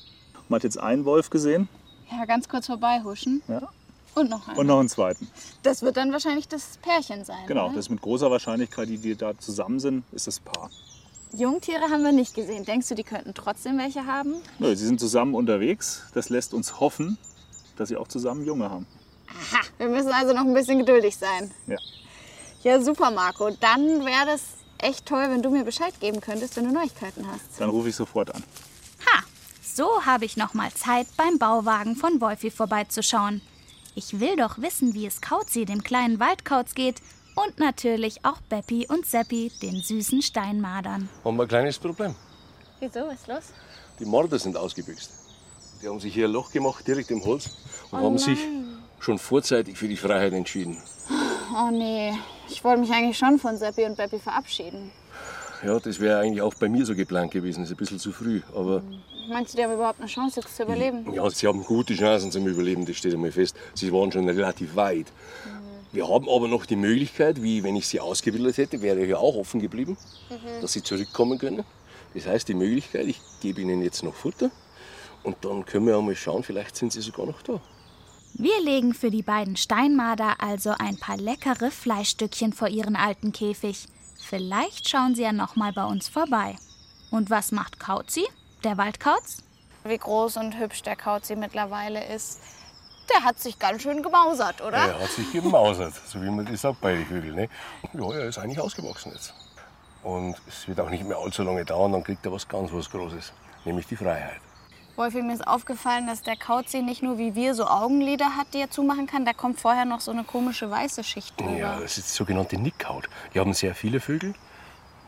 Man 0.49 0.57
hat 0.59 0.65
jetzt 0.65 0.79
einen 0.79 1.05
Wolf 1.05 1.31
gesehen 1.31 1.69
Ja, 2.11 2.25
ganz 2.25 2.49
kurz 2.49 2.67
vorbeihuschen. 2.67 3.43
ja, 3.47 3.69
Und 4.15 4.31
noch 4.31 4.49
einen. 4.49 4.59
und 4.59 4.67
noch 4.67 4.81
einen 4.81 4.89
zweiten. 4.89 5.29
Das 5.63 5.83
wird 5.83 5.97
dann 5.97 6.11
wahrscheinlich 6.13 6.49
das 6.49 6.79
Pärchen 6.83 7.25
sein. 7.25 7.47
Genau, 7.47 7.67
Oder? 7.67 7.77
das 7.77 7.87
ist 7.87 7.91
mit 7.91 8.01
großer 8.03 8.31
Wahrscheinlichkeit, 8.31 8.89
die, 8.89 8.99
die 8.99 9.15
da 9.15 9.39
zusammen 9.39 9.79
sind, 9.79 10.05
ist 10.13 10.27
das 10.27 10.41
Paar. 10.41 10.71
Jungtiere 11.33 11.83
haben 11.91 12.03
wir 12.03 12.13
nicht 12.13 12.35
gesehen. 12.35 12.65
Denkst 12.65 12.89
du, 12.89 12.95
die 12.95 13.05
könnten 13.05 13.35
trotzdem 13.35 13.79
welche 13.79 14.07
haben? 14.07 14.35
Nö, 14.59 14.75
sie 14.75 14.87
sind 14.87 14.99
zusammen 14.99 15.35
unterwegs. 15.35 16.03
Das 16.13 16.29
lässt 16.29 16.55
uns 16.55 16.81
hoffen, 16.81 17.19
dass 17.77 17.89
sie 17.89 17.97
auch 17.97 18.09
zusammen 18.09 18.45
Junge 18.45 18.69
haben. 18.69 18.87
Aha, 19.29 19.63
wir 19.79 19.89
müssen 19.89 20.13
also 20.13 20.35
noch 20.35 20.45
ein 20.45 20.55
bisschen 20.55 20.79
geduldig 20.79 21.17
sein. 21.17 21.51
Ja. 21.67 21.77
Ja, 22.63 22.81
super, 22.83 23.11
Marco. 23.11 23.51
Dann 23.61 24.05
wäre 24.05 24.27
das 24.27 24.43
echt 24.79 25.07
toll, 25.07 25.25
wenn 25.29 25.43
du 25.43 25.51
mir 25.51 25.65
Bescheid 25.65 25.99
geben 26.01 26.21
könntest, 26.21 26.57
wenn 26.57 26.65
du 26.65 26.73
Neuigkeiten 26.73 27.27
hast. 27.31 27.59
Dann 27.59 27.71
rufe 27.71 27.89
ich 27.89 27.97
sofort 27.97 28.35
an. 28.35 28.43
Ha, 29.07 29.23
so 29.63 30.05
habe 30.05 30.25
ich 30.25 30.37
noch 30.37 30.53
mal 30.53 30.73
Zeit, 30.73 31.07
beim 31.17 31.39
Bauwagen 31.39 31.97
von 31.97 32.21
Wolfi 32.21 32.51
vorbeizuschauen. 32.51 33.41
Ich 33.95 34.21
will 34.21 34.37
doch 34.37 34.59
wissen, 34.59 34.95
wie 34.95 35.07
es 35.07 35.21
Kauzi, 35.21 35.65
dem 35.65 35.83
kleinen 35.83 36.21
Waldkauz, 36.21 36.75
geht. 36.75 37.01
Und 37.43 37.59
natürlich 37.59 38.25
auch 38.25 38.41
Beppi 38.49 38.87
und 38.89 39.07
Seppi, 39.07 39.51
den 39.63 39.77
süßen 39.81 40.21
Steinmadern. 40.21 41.09
Haben 41.25 41.37
wir 41.37 41.43
ein 41.45 41.49
kleines 41.49 41.79
Problem. 41.79 42.15
Wieso, 42.81 43.01
was 43.07 43.15
ist 43.15 43.29
los? 43.29 43.53
Die 43.99 44.05
Morde 44.05 44.39
sind 44.39 44.57
ausgebüxt. 44.57 45.11
Die 45.83 45.89
haben 45.89 46.01
sich 46.01 46.13
hier 46.13 46.27
ein 46.27 46.33
Loch 46.33 46.51
gemacht, 46.53 46.87
direkt 46.87 47.11
im 47.11 47.25
Holz, 47.25 47.51
und 47.91 48.01
haben 48.01 48.19
sich 48.19 48.39
schon 48.99 49.19
vorzeitig 49.19 49.79
für 49.79 49.89
die 49.89 49.97
Freiheit 49.97 50.35
entschieden. 50.35 50.77
Oh 51.55 51.71
nee, 51.71 52.13
ich 52.49 52.63
wollte 52.63 52.81
mich 52.83 52.91
eigentlich 52.91 53.17
schon 53.17 53.39
von 53.39 53.57
Seppi 53.57 53.85
und 53.85 53.97
Beppi 53.97 54.19
verabschieden. 54.19 54.93
Ja, 55.65 55.79
das 55.79 55.99
wäre 56.01 56.21
eigentlich 56.21 56.43
auch 56.43 56.55
bei 56.55 56.69
mir 56.69 56.85
so 56.85 56.95
geplant 56.95 57.31
gewesen. 57.31 57.61
Das 57.61 57.71
ist 57.71 57.75
ein 57.75 57.79
bisschen 57.79 57.99
zu 57.99 58.13
früh. 58.13 58.43
Aber 58.55 58.83
Meinst 59.31 59.53
du, 59.53 59.59
die 59.59 59.65
haben 59.65 59.75
überhaupt 59.75 60.01
eine 60.01 60.09
Chance, 60.09 60.41
jetzt 60.41 60.57
zu 60.57 60.65
überleben? 60.65 61.13
ja, 61.13 61.31
sie 61.31 61.47
haben 61.47 61.63
gute 61.63 61.95
Chancen 61.95 62.33
zum 62.33 62.47
Überleben, 62.49 62.85
das 62.85 62.97
steht 62.97 63.15
einmal 63.15 63.31
fest. 63.31 63.57
Sie 63.75 63.93
waren 63.93 64.11
schon 64.11 64.29
relativ 64.29 64.75
weit. 64.75 65.07
Wir 65.93 66.09
haben 66.09 66.29
aber 66.29 66.47
noch 66.47 66.67
die 66.67 66.77
Möglichkeit, 66.77 67.43
wie 67.43 67.65
wenn 67.65 67.75
ich 67.75 67.89
sie 67.89 68.01
ausgebildet 68.01 68.59
hätte, 68.59 68.81
wäre 68.81 69.05
ja 69.05 69.17
auch 69.17 69.35
offen 69.35 69.61
geblieben, 69.61 69.97
dass 70.61 70.73
sie 70.73 70.83
zurückkommen 70.83 71.39
können. 71.39 71.65
Das 72.15 72.27
heißt, 72.27 72.49
die 72.49 72.55
Möglichkeit, 72.55 73.07
ich 73.07 73.21
gebe 73.41 73.61
ihnen 73.61 73.83
jetzt 73.83 74.03
noch 74.03 74.15
Futter 74.15 74.51
und 75.23 75.37
dann 75.45 75.65
können 75.65 75.87
wir 75.87 75.97
einmal 75.97 76.17
schauen, 76.17 76.43
vielleicht 76.43 76.77
sind 76.77 76.93
sie 76.93 77.01
sogar 77.01 77.27
noch 77.27 77.43
da. 77.43 77.61
Wir 78.35 78.63
legen 78.63 78.95
für 78.95 79.11
die 79.11 79.23
beiden 79.23 79.57
Steinmarder 79.57 80.41
also 80.41 80.71
ein 80.79 80.97
paar 80.97 81.17
leckere 81.17 81.71
Fleischstückchen 81.71 82.53
vor 82.53 82.69
ihren 82.69 82.95
alten 82.95 83.33
Käfig. 83.33 83.87
Vielleicht 84.21 84.89
schauen 84.89 85.15
sie 85.17 85.23
ja 85.23 85.33
noch 85.33 85.57
mal 85.57 85.73
bei 85.73 85.85
uns 85.85 86.09
vorbei. 86.09 86.57
Und 87.11 87.31
was 87.31 87.51
macht 87.51 87.81
Kauzi, 87.81 88.25
der 88.63 88.79
Waldkauz? 88.79 89.39
Wie 89.85 89.99
groß 89.99 90.37
und 90.37 90.59
hübsch 90.59 90.83
der 90.83 90.95
Kauzi 90.95 91.35
mittlerweile 91.35 92.07
ist. 92.15 92.39
Der 93.15 93.25
hat 93.25 93.41
sich 93.41 93.59
ganz 93.59 93.83
schön 93.83 94.03
gemausert, 94.03 94.61
oder? 94.61 94.77
Er 94.77 95.01
hat 95.01 95.11
sich 95.11 95.33
gemausert, 95.33 95.95
so 96.07 96.21
wie 96.23 96.31
man 96.31 96.47
das 96.47 96.61
sagt 96.61 96.81
bei 96.81 96.95
den 96.95 97.07
Vögeln. 97.07 97.35
Ne? 97.35 97.49
Ja, 97.93 98.13
er 98.13 98.29
ist 98.29 98.39
eigentlich 98.39 98.61
ausgewachsen 98.61 99.13
jetzt. 99.13 99.35
Und 100.03 100.37
es 100.49 100.67
wird 100.67 100.81
auch 100.81 100.91
nicht 100.91 101.05
mehr 101.05 101.19
allzu 101.19 101.43
lange 101.43 101.65
dauern, 101.65 101.93
dann 101.93 102.05
kriegt 102.05 102.25
er 102.25 102.33
was 102.33 102.49
ganz 102.49 102.73
was 102.73 102.89
Großes, 102.91 103.33
nämlich 103.65 103.87
die 103.87 103.97
Freiheit. 103.97 104.41
Wolfi, 104.97 105.23
mir 105.23 105.33
ist 105.33 105.47
aufgefallen, 105.47 106.07
dass 106.07 106.23
der 106.23 106.37
Kauzi 106.37 106.83
nicht 106.83 107.03
nur 107.03 107.17
wie 107.17 107.35
wir 107.35 107.55
so 107.55 107.67
Augenlider 107.67 108.37
hat, 108.37 108.49
die 108.53 108.61
er 108.61 108.71
zumachen 108.71 109.07
kann. 109.07 109.25
Da 109.25 109.33
kommt 109.33 109.59
vorher 109.59 109.85
noch 109.85 110.01
so 110.01 110.11
eine 110.11 110.25
komische 110.25 110.71
weiße 110.71 111.05
Schicht 111.05 111.41
drüber. 111.41 111.57
Ja, 111.57 111.81
das 111.81 111.97
ist 111.97 112.09
die 112.09 112.17
sogenannte 112.17 112.59
Nickhaut. 112.59 113.09
Die 113.33 113.41
haben 113.41 113.55
sehr 113.55 113.75
viele 113.75 114.01
Vögel, 114.01 114.35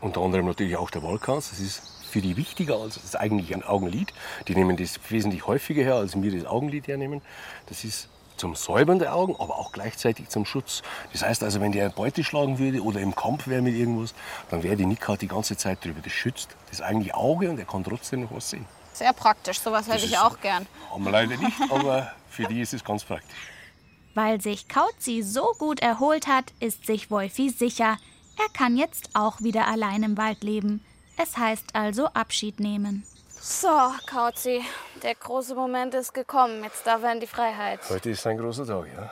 unter 0.01 0.21
anderem 0.21 0.47
natürlich 0.47 0.77
auch 0.77 0.89
der 0.89 1.03
Waldkauz. 1.03 1.51
Das 1.51 1.59
ist 1.59 1.83
für 2.13 2.21
die 2.21 2.37
wichtiger 2.37 2.77
als 2.77 3.01
das 3.01 3.15
eigentliche 3.15 3.55
ein 3.55 3.63
Augenlid. 3.63 4.13
Die 4.47 4.53
nehmen 4.53 4.77
das 4.77 4.99
wesentlich 5.09 5.47
häufiger 5.47 5.81
her, 5.81 5.95
als 5.95 6.21
wir 6.21 6.31
das 6.31 6.45
Augenlid 6.45 6.87
hernehmen. 6.87 7.23
Das 7.65 7.83
ist 7.83 8.07
zum 8.37 8.53
Säubern 8.53 8.99
der 8.99 9.15
Augen, 9.15 9.35
aber 9.39 9.57
auch 9.57 9.71
gleichzeitig 9.71 10.29
zum 10.29 10.45
Schutz. 10.45 10.83
Das 11.11 11.23
heißt 11.23 11.43
also, 11.43 11.59
wenn 11.59 11.71
der 11.71 11.85
eine 11.85 11.93
Beute 11.93 12.23
schlagen 12.23 12.59
würde 12.59 12.83
oder 12.83 12.99
im 12.99 13.15
Kampf 13.15 13.47
wäre 13.47 13.63
mit 13.63 13.73
irgendwas, 13.75 14.13
dann 14.51 14.61
wäre 14.61 14.75
die 14.75 14.85
Nickhaut 14.85 15.21
die 15.21 15.27
ganze 15.27 15.57
Zeit 15.57 15.83
drüber. 15.83 16.01
Das 16.03 16.13
schützt 16.13 16.49
das 16.69 16.81
eigentliche 16.81 17.15
Auge 17.15 17.49
und 17.49 17.57
er 17.57 17.65
kann 17.65 17.83
trotzdem 17.83 18.21
noch 18.21 18.31
was 18.31 18.51
sehen. 18.51 18.65
Sehr 18.93 19.13
praktisch, 19.13 19.59
sowas 19.59 19.87
hätte 19.87 20.05
ich 20.05 20.15
auch 20.19 20.39
gern. 20.39 20.67
Haben 20.91 21.03
wir 21.03 21.11
leider 21.11 21.35
nicht, 21.35 21.57
aber 21.71 22.11
für 22.29 22.45
die 22.45 22.61
ist 22.61 22.75
es 22.75 22.83
ganz 22.83 23.03
praktisch. 23.03 23.49
Weil 24.13 24.39
sich 24.39 24.67
Kauzi 24.67 25.23
so 25.23 25.55
gut 25.57 25.79
erholt 25.79 26.27
hat, 26.27 26.53
ist 26.59 26.85
sich 26.85 27.09
Wolfi 27.09 27.49
sicher. 27.49 27.97
Er 28.37 28.49
kann 28.53 28.77
jetzt 28.77 29.09
auch 29.15 29.41
wieder 29.41 29.67
allein 29.67 30.03
im 30.03 30.15
Wald 30.15 30.43
leben. 30.43 30.85
Es 31.23 31.37
heißt 31.37 31.73
also 31.73 32.07
Abschied 32.07 32.59
nehmen. 32.59 33.03
So, 33.39 33.93
Kauzi, 34.07 34.61
der 35.01 35.15
große 35.15 35.55
Moment 35.55 35.93
ist 35.93 36.13
gekommen. 36.13 36.63
Jetzt 36.63 36.85
darf 36.85 37.01
er 37.01 37.13
in 37.13 37.21
die 37.21 37.27
Freiheit. 37.27 37.79
Heute 37.89 38.09
ist 38.09 38.27
ein 38.27 38.37
großer 38.37 38.65
Tag, 38.65 38.87
ja. 38.93 39.09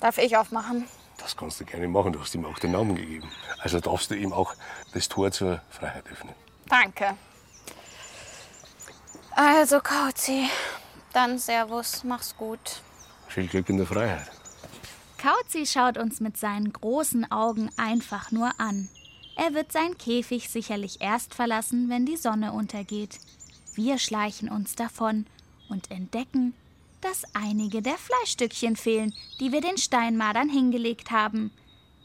Darf 0.00 0.18
ich 0.18 0.36
aufmachen? 0.36 0.86
Das 1.16 1.34
kannst 1.34 1.60
du 1.60 1.64
gerne 1.64 1.88
machen, 1.88 2.12
du 2.12 2.20
hast 2.20 2.34
ihm 2.34 2.44
auch 2.44 2.58
den 2.58 2.72
Namen 2.72 2.94
gegeben. 2.94 3.30
Also 3.60 3.80
darfst 3.80 4.10
du 4.10 4.14
ihm 4.14 4.34
auch 4.34 4.54
das 4.92 5.08
Tor 5.08 5.30
zur 5.32 5.62
Freiheit 5.70 6.04
öffnen. 6.12 6.34
Danke. 6.68 7.16
Also, 9.34 9.80
Kauzi, 9.80 10.48
Dann 11.14 11.38
Servus, 11.38 12.04
mach's 12.04 12.36
gut. 12.36 12.82
Viel 13.28 13.48
Glück 13.48 13.68
in 13.70 13.78
der 13.78 13.86
Freiheit. 13.86 14.30
Kauzi 15.16 15.64
schaut 15.64 15.96
uns 15.96 16.20
mit 16.20 16.36
seinen 16.36 16.70
großen 16.72 17.30
Augen 17.32 17.70
einfach 17.78 18.30
nur 18.30 18.50
an. 18.58 18.90
Er 19.36 19.52
wird 19.52 19.70
sein 19.70 19.96
Käfig 19.98 20.48
sicherlich 20.48 21.00
erst 21.00 21.34
verlassen, 21.34 21.90
wenn 21.90 22.06
die 22.06 22.16
Sonne 22.16 22.52
untergeht. 22.52 23.18
Wir 23.74 23.98
schleichen 23.98 24.48
uns 24.48 24.74
davon 24.74 25.26
und 25.68 25.90
entdecken, 25.90 26.54
dass 27.02 27.24
einige 27.34 27.82
der 27.82 27.98
Fleischstückchen 27.98 28.76
fehlen, 28.76 29.12
die 29.38 29.52
wir 29.52 29.60
den 29.60 29.76
Steinmadern 29.76 30.48
hingelegt 30.48 31.10
haben. 31.10 31.50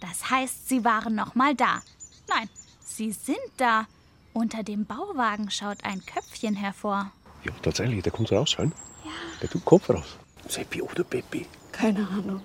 Das 0.01 0.29
heißt, 0.29 0.67
sie 0.67 0.83
waren 0.83 1.15
noch 1.15 1.33
mal 1.33 1.55
da. 1.55 1.81
Nein, 2.27 2.49
sie 2.83 3.11
sind 3.11 3.37
da. 3.57 3.87
Unter 4.33 4.63
dem 4.63 4.85
Bauwagen 4.85 5.49
schaut 5.49 5.83
ein 5.83 6.05
Köpfchen 6.05 6.55
hervor. 6.55 7.11
Ja, 7.45 7.53
tatsächlich, 7.61 8.03
der 8.03 8.11
kommt 8.11 8.31
raus, 8.31 8.51
schön. 8.51 8.73
Ja. 9.05 9.11
Der 9.41 9.49
tut 9.49 9.63
Kopf 9.63 9.89
raus. 9.89 10.17
Seppi 10.47 10.81
oder 10.81 11.03
Peppi? 11.03 11.45
Keine 11.71 12.07
Ahnung. 12.07 12.41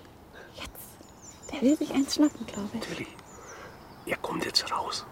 Jetzt. 0.54 1.50
Der 1.52 1.62
will 1.62 1.76
sich 1.76 1.92
eins 1.92 2.14
schnappen, 2.14 2.46
glaube 2.46 2.70
ich. 2.74 2.80
Natürlich. 2.80 3.08
Er 4.06 4.16
kommt 4.18 4.44
jetzt 4.44 4.70
raus. 4.70 5.04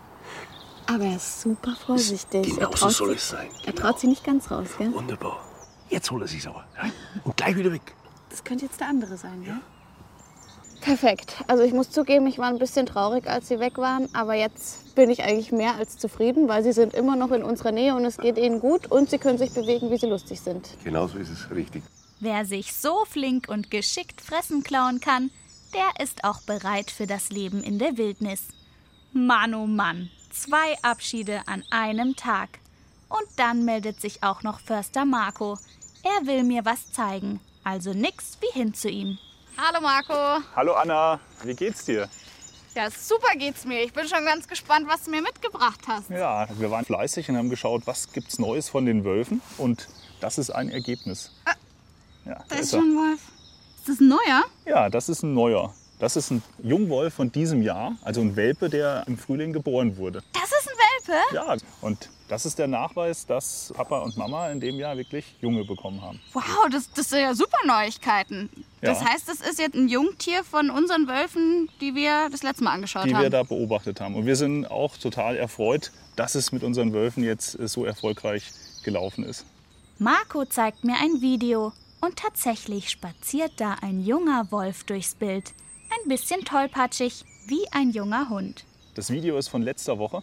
Aber 0.86 1.04
er 1.04 1.16
ist 1.16 1.40
super 1.40 1.74
vorsichtig. 1.86 2.54
Genau 2.54 2.70
er 2.70 2.76
so 2.76 2.88
soll 2.90 3.08
sich, 3.08 3.18
es 3.18 3.28
sein. 3.30 3.48
Er 3.64 3.72
Genau. 3.72 3.82
traut 3.88 4.00
sie 4.00 4.06
nicht 4.06 4.24
ganz 4.24 4.50
raus, 4.50 4.68
gell? 4.78 4.92
Wunderbar. 4.92 5.40
Jetzt 5.88 6.10
holt 6.10 6.22
er 6.22 6.28
sich's 6.28 6.46
aber. 6.46 6.64
Ja? 6.76 6.90
Und 7.24 7.36
gleich 7.36 7.56
wieder 7.56 7.72
weg. 7.72 7.94
Das 8.30 8.44
könnte 8.44 8.64
jetzt 8.66 8.80
der 8.80 8.88
andere 8.88 9.16
sein, 9.16 9.42
gell? 9.44 9.60
Perfekt. 10.80 11.42
Also 11.46 11.62
ich 11.62 11.72
muss 11.72 11.90
zugeben, 11.90 12.26
ich 12.26 12.36
war 12.38 12.48
ein 12.48 12.58
bisschen 12.58 12.84
traurig, 12.84 13.26
als 13.26 13.48
sie 13.48 13.58
weg 13.58 13.78
waren, 13.78 14.14
aber 14.14 14.34
jetzt 14.34 14.94
bin 14.94 15.08
ich 15.08 15.22
eigentlich 15.22 15.50
mehr 15.50 15.76
als 15.76 15.96
zufrieden, 15.96 16.46
weil 16.46 16.62
sie 16.62 16.72
sind 16.74 16.92
immer 16.92 17.16
noch 17.16 17.30
in 17.30 17.42
unserer 17.42 17.72
Nähe 17.72 17.94
und 17.94 18.04
es 18.04 18.18
geht 18.18 18.36
ihnen 18.36 18.60
gut 18.60 18.90
und 18.90 19.08
sie 19.08 19.16
können 19.18 19.38
sich 19.38 19.52
bewegen, 19.54 19.90
wie 19.90 19.96
sie 19.96 20.06
lustig 20.06 20.40
sind. 20.42 20.76
Genau 20.84 21.06
so 21.06 21.16
ist 21.16 21.30
es 21.30 21.50
richtig. 21.50 21.82
Wer 22.20 22.44
sich 22.44 22.74
so 22.74 23.04
flink 23.06 23.48
und 23.48 23.70
geschickt 23.70 24.20
Fressen 24.20 24.62
klauen 24.62 25.00
kann, 25.00 25.30
der 25.72 26.04
ist 26.04 26.22
auch 26.22 26.42
bereit 26.42 26.90
für 26.90 27.06
das 27.06 27.30
Leben 27.30 27.62
in 27.62 27.78
der 27.78 27.96
Wildnis. 27.96 28.42
Mann, 29.16 29.54
oh 29.54 29.66
Mann, 29.66 30.10
zwei 30.32 30.76
Abschiede 30.82 31.42
an 31.46 31.62
einem 31.70 32.16
Tag. 32.16 32.58
Und 33.08 33.26
dann 33.36 33.64
meldet 33.64 34.00
sich 34.00 34.22
auch 34.24 34.42
noch 34.42 34.58
Förster 34.58 35.04
Marco. 35.04 35.56
Er 36.02 36.26
will 36.26 36.42
mir 36.42 36.64
was 36.64 36.92
zeigen, 36.92 37.38
also 37.62 37.92
nix 37.92 38.38
wie 38.40 38.58
hin 38.58 38.74
zu 38.74 38.88
ihm. 38.90 39.18
Hallo 39.56 39.80
Marco. 39.80 40.42
Hallo 40.56 40.72
Anna, 40.74 41.20
wie 41.44 41.54
geht's 41.54 41.84
dir? 41.84 42.08
Ja, 42.74 42.90
super 42.90 43.36
geht's 43.36 43.64
mir. 43.64 43.84
Ich 43.84 43.92
bin 43.92 44.08
schon 44.08 44.24
ganz 44.24 44.48
gespannt, 44.48 44.88
was 44.88 45.04
du 45.04 45.12
mir 45.12 45.22
mitgebracht 45.22 45.82
hast. 45.86 46.10
Ja, 46.10 46.48
wir 46.58 46.72
waren 46.72 46.84
fleißig 46.84 47.28
und 47.28 47.36
haben 47.36 47.50
geschaut, 47.50 47.86
was 47.86 48.12
gibt's 48.12 48.40
Neues 48.40 48.68
von 48.68 48.84
den 48.84 49.04
Wölfen. 49.04 49.40
Und 49.58 49.86
das 50.18 50.38
ist 50.38 50.50
ein 50.50 50.70
Ergebnis. 50.70 51.30
Ja, 52.26 52.34
Da 52.34 52.44
da 52.48 52.56
ist 52.56 52.72
schon 52.72 52.80
ein 52.80 52.96
Wolf. 52.96 53.20
Ist 53.78 53.88
das 53.88 54.00
ein 54.00 54.08
neuer? 54.08 54.44
ja, 54.66 54.90
das 54.90 55.08
ist 55.08 55.22
ein 55.22 55.34
neuer. 55.34 55.72
Das 56.04 56.16
ist 56.16 56.30
ein 56.30 56.42
Jungwolf 56.62 57.14
von 57.14 57.32
diesem 57.32 57.62
Jahr, 57.62 57.96
also 58.02 58.20
ein 58.20 58.36
Welpe, 58.36 58.68
der 58.68 59.04
im 59.06 59.16
Frühling 59.16 59.54
geboren 59.54 59.96
wurde. 59.96 60.22
Das 60.34 60.42
ist 60.52 60.68
ein 60.68 60.76
Welpe? 60.76 61.34
Ja, 61.34 61.56
und 61.80 62.10
das 62.28 62.44
ist 62.44 62.58
der 62.58 62.66
Nachweis, 62.66 63.24
dass 63.24 63.72
Papa 63.74 64.00
und 64.00 64.14
Mama 64.18 64.50
in 64.50 64.60
dem 64.60 64.74
Jahr 64.76 64.98
wirklich 64.98 65.34
Junge 65.40 65.64
bekommen 65.64 66.02
haben. 66.02 66.20
Wow, 66.34 66.68
das, 66.70 66.90
das 66.92 67.08
sind 67.08 67.20
ja 67.20 67.34
super 67.34 67.56
Neuigkeiten. 67.64 68.50
Das 68.82 69.00
Ja. 69.00 69.12
heißt, 69.14 69.30
das 69.30 69.40
ist 69.40 69.58
jetzt 69.58 69.74
ein 69.76 69.88
Jungtier 69.88 70.44
von 70.44 70.68
unseren 70.68 71.08
Wölfen, 71.08 71.70
die 71.80 71.94
wir 71.94 72.28
das 72.28 72.42
letzte 72.42 72.64
Mal 72.64 72.72
angeschaut 72.72 73.06
die 73.06 73.14
haben. 73.14 73.22
wir 73.22 73.30
da 73.30 73.42
beobachtet 73.42 73.98
haben. 74.02 74.14
Und 74.14 74.26
wir 74.26 74.36
sind 74.36 74.66
auch 74.66 74.98
total 74.98 75.38
erfreut, 75.38 75.90
dass 76.16 76.34
es 76.34 76.52
mit 76.52 76.62
unseren 76.64 76.92
Wölfen 76.92 77.24
jetzt 77.24 77.58
äh, 77.58 77.66
so 77.66 77.86
erfolgreich 77.86 78.52
gelaufen 78.84 79.24
ist. 79.24 79.46
Marco 79.98 80.44
zeigt 80.44 80.84
mir 80.84 80.96
ein 81.02 81.22
Video 81.22 81.72
und 82.02 82.16
tatsächlich 82.16 82.90
spaziert 82.90 83.52
da 83.56 83.76
ein 83.80 84.00
junger 84.04 84.48
Wolf 84.50 84.84
durchs 84.84 85.14
Bild. 85.14 85.54
Ein 86.02 86.08
bisschen 86.08 86.44
tollpatschig, 86.44 87.24
wie 87.46 87.66
ein 87.72 87.90
junger 87.90 88.28
Hund. 88.28 88.64
Das 88.94 89.10
Video 89.10 89.36
ist 89.38 89.48
von 89.48 89.62
letzter 89.62 89.98
Woche. 89.98 90.22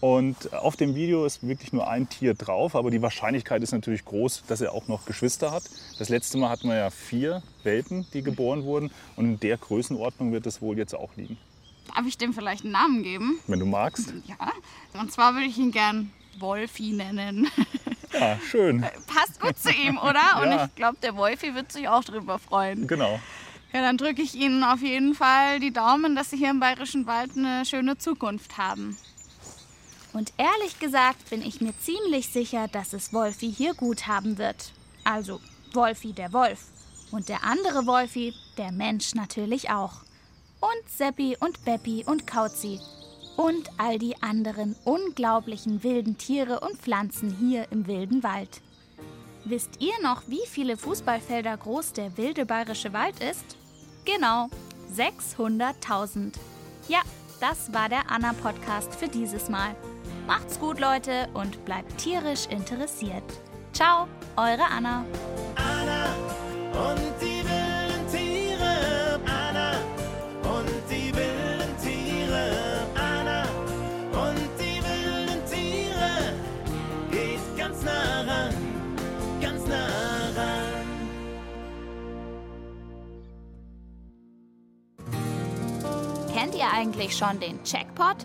Und 0.00 0.54
auf 0.54 0.76
dem 0.76 0.94
Video 0.94 1.26
ist 1.26 1.46
wirklich 1.46 1.72
nur 1.74 1.86
ein 1.86 2.08
Tier 2.08 2.32
drauf, 2.32 2.74
aber 2.74 2.90
die 2.90 3.02
Wahrscheinlichkeit 3.02 3.62
ist 3.62 3.72
natürlich 3.72 4.06
groß, 4.06 4.44
dass 4.46 4.62
er 4.62 4.72
auch 4.72 4.88
noch 4.88 5.04
Geschwister 5.04 5.50
hat. 5.52 5.64
Das 5.98 6.08
letzte 6.08 6.38
Mal 6.38 6.48
hatten 6.48 6.68
wir 6.68 6.76
ja 6.76 6.88
vier 6.90 7.42
Welpen, 7.62 8.06
die 8.14 8.22
geboren 8.22 8.64
wurden. 8.64 8.90
Und 9.16 9.24
in 9.26 9.40
der 9.40 9.58
Größenordnung 9.58 10.32
wird 10.32 10.46
es 10.46 10.62
wohl 10.62 10.78
jetzt 10.78 10.94
auch 10.94 11.10
liegen. 11.16 11.36
Darf 11.94 12.06
ich 12.06 12.16
dem 12.16 12.32
vielleicht 12.32 12.62
einen 12.64 12.72
Namen 12.72 13.02
geben? 13.02 13.38
Wenn 13.48 13.60
du 13.60 13.66
magst. 13.66 14.14
Ja. 14.26 14.52
Und 14.98 15.12
zwar 15.12 15.34
würde 15.34 15.46
ich 15.46 15.58
ihn 15.58 15.72
gern 15.72 16.10
Wolfi 16.38 16.92
nennen. 16.92 17.48
Ja, 18.18 18.38
schön. 18.50 18.80
Passt 19.06 19.40
gut 19.40 19.58
zu 19.58 19.70
ihm, 19.70 19.98
oder? 19.98 20.40
Und 20.40 20.50
Ja. 20.52 20.64
ich 20.66 20.74
glaube, 20.74 20.96
der 21.02 21.16
Wolfi 21.16 21.54
wird 21.54 21.70
sich 21.70 21.86
auch 21.86 22.02
drüber 22.02 22.38
freuen. 22.38 22.86
Genau. 22.86 23.20
Ja, 23.72 23.82
dann 23.82 23.96
drücke 23.96 24.22
ich 24.22 24.34
Ihnen 24.34 24.64
auf 24.64 24.82
jeden 24.82 25.14
Fall 25.14 25.60
die 25.60 25.72
Daumen, 25.72 26.16
dass 26.16 26.30
Sie 26.30 26.36
hier 26.36 26.50
im 26.50 26.58
Bayerischen 26.58 27.06
Wald 27.06 27.36
eine 27.36 27.64
schöne 27.64 27.96
Zukunft 27.98 28.58
haben. 28.58 28.96
Und 30.12 30.32
ehrlich 30.38 30.80
gesagt 30.80 31.30
bin 31.30 31.40
ich 31.40 31.60
mir 31.60 31.72
ziemlich 31.78 32.28
sicher, 32.28 32.66
dass 32.66 32.92
es 32.92 33.12
Wolfi 33.12 33.52
hier 33.52 33.74
gut 33.74 34.08
haben 34.08 34.38
wird. 34.38 34.72
Also 35.04 35.40
Wolfi 35.72 36.12
der 36.12 36.32
Wolf. 36.32 36.66
Und 37.12 37.28
der 37.28 37.44
andere 37.44 37.86
Wolfi, 37.86 38.34
der 38.58 38.72
Mensch 38.72 39.14
natürlich 39.14 39.70
auch. 39.70 40.02
Und 40.60 40.88
Seppi 40.88 41.36
und 41.38 41.64
Beppi 41.64 42.04
und 42.04 42.26
Kauzi. 42.26 42.80
Und 43.36 43.70
all 43.78 44.00
die 44.00 44.20
anderen 44.20 44.74
unglaublichen 44.84 45.84
wilden 45.84 46.18
Tiere 46.18 46.58
und 46.60 46.76
Pflanzen 46.76 47.36
hier 47.38 47.68
im 47.70 47.86
wilden 47.86 48.24
Wald. 48.24 48.60
Wisst 49.44 49.80
ihr 49.80 49.94
noch, 50.02 50.22
wie 50.26 50.46
viele 50.48 50.76
Fußballfelder 50.76 51.56
groß 51.56 51.92
der 51.92 52.16
wilde 52.16 52.44
bayerische 52.44 52.92
Wald 52.92 53.20
ist? 53.22 53.56
Genau, 54.04 54.48
600.000. 54.96 56.32
Ja, 56.88 57.00
das 57.40 57.72
war 57.72 57.88
der 57.88 58.10
Anna-Podcast 58.10 58.94
für 58.94 59.08
dieses 59.08 59.48
Mal. 59.48 59.74
Macht's 60.26 60.58
gut, 60.58 60.80
Leute, 60.80 61.28
und 61.34 61.64
bleibt 61.64 61.98
tierisch 61.98 62.46
interessiert. 62.46 63.24
Ciao, 63.72 64.06
eure 64.36 64.64
Anna. 64.64 65.04
Anna 65.56 66.06
und 66.72 67.00
die 67.20 67.39
eigentlich 86.72 87.16
schon 87.16 87.40
den 87.40 87.62
Checkpot? 87.64 88.16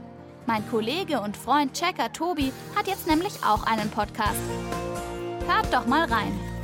Mein 0.46 0.68
Kollege 0.70 1.22
und 1.22 1.36
Freund 1.36 1.74
Checker 1.74 2.12
Tobi 2.14 2.52
hat 2.76 2.88
jetzt 2.88 3.08
nämlich 3.08 3.34
auch 3.44 3.64
einen 3.64 3.90
Podcast. 3.90 4.40
Hört 5.48 5.74
doch 5.74 5.88
mal 5.88 6.06
rein. 6.06 6.55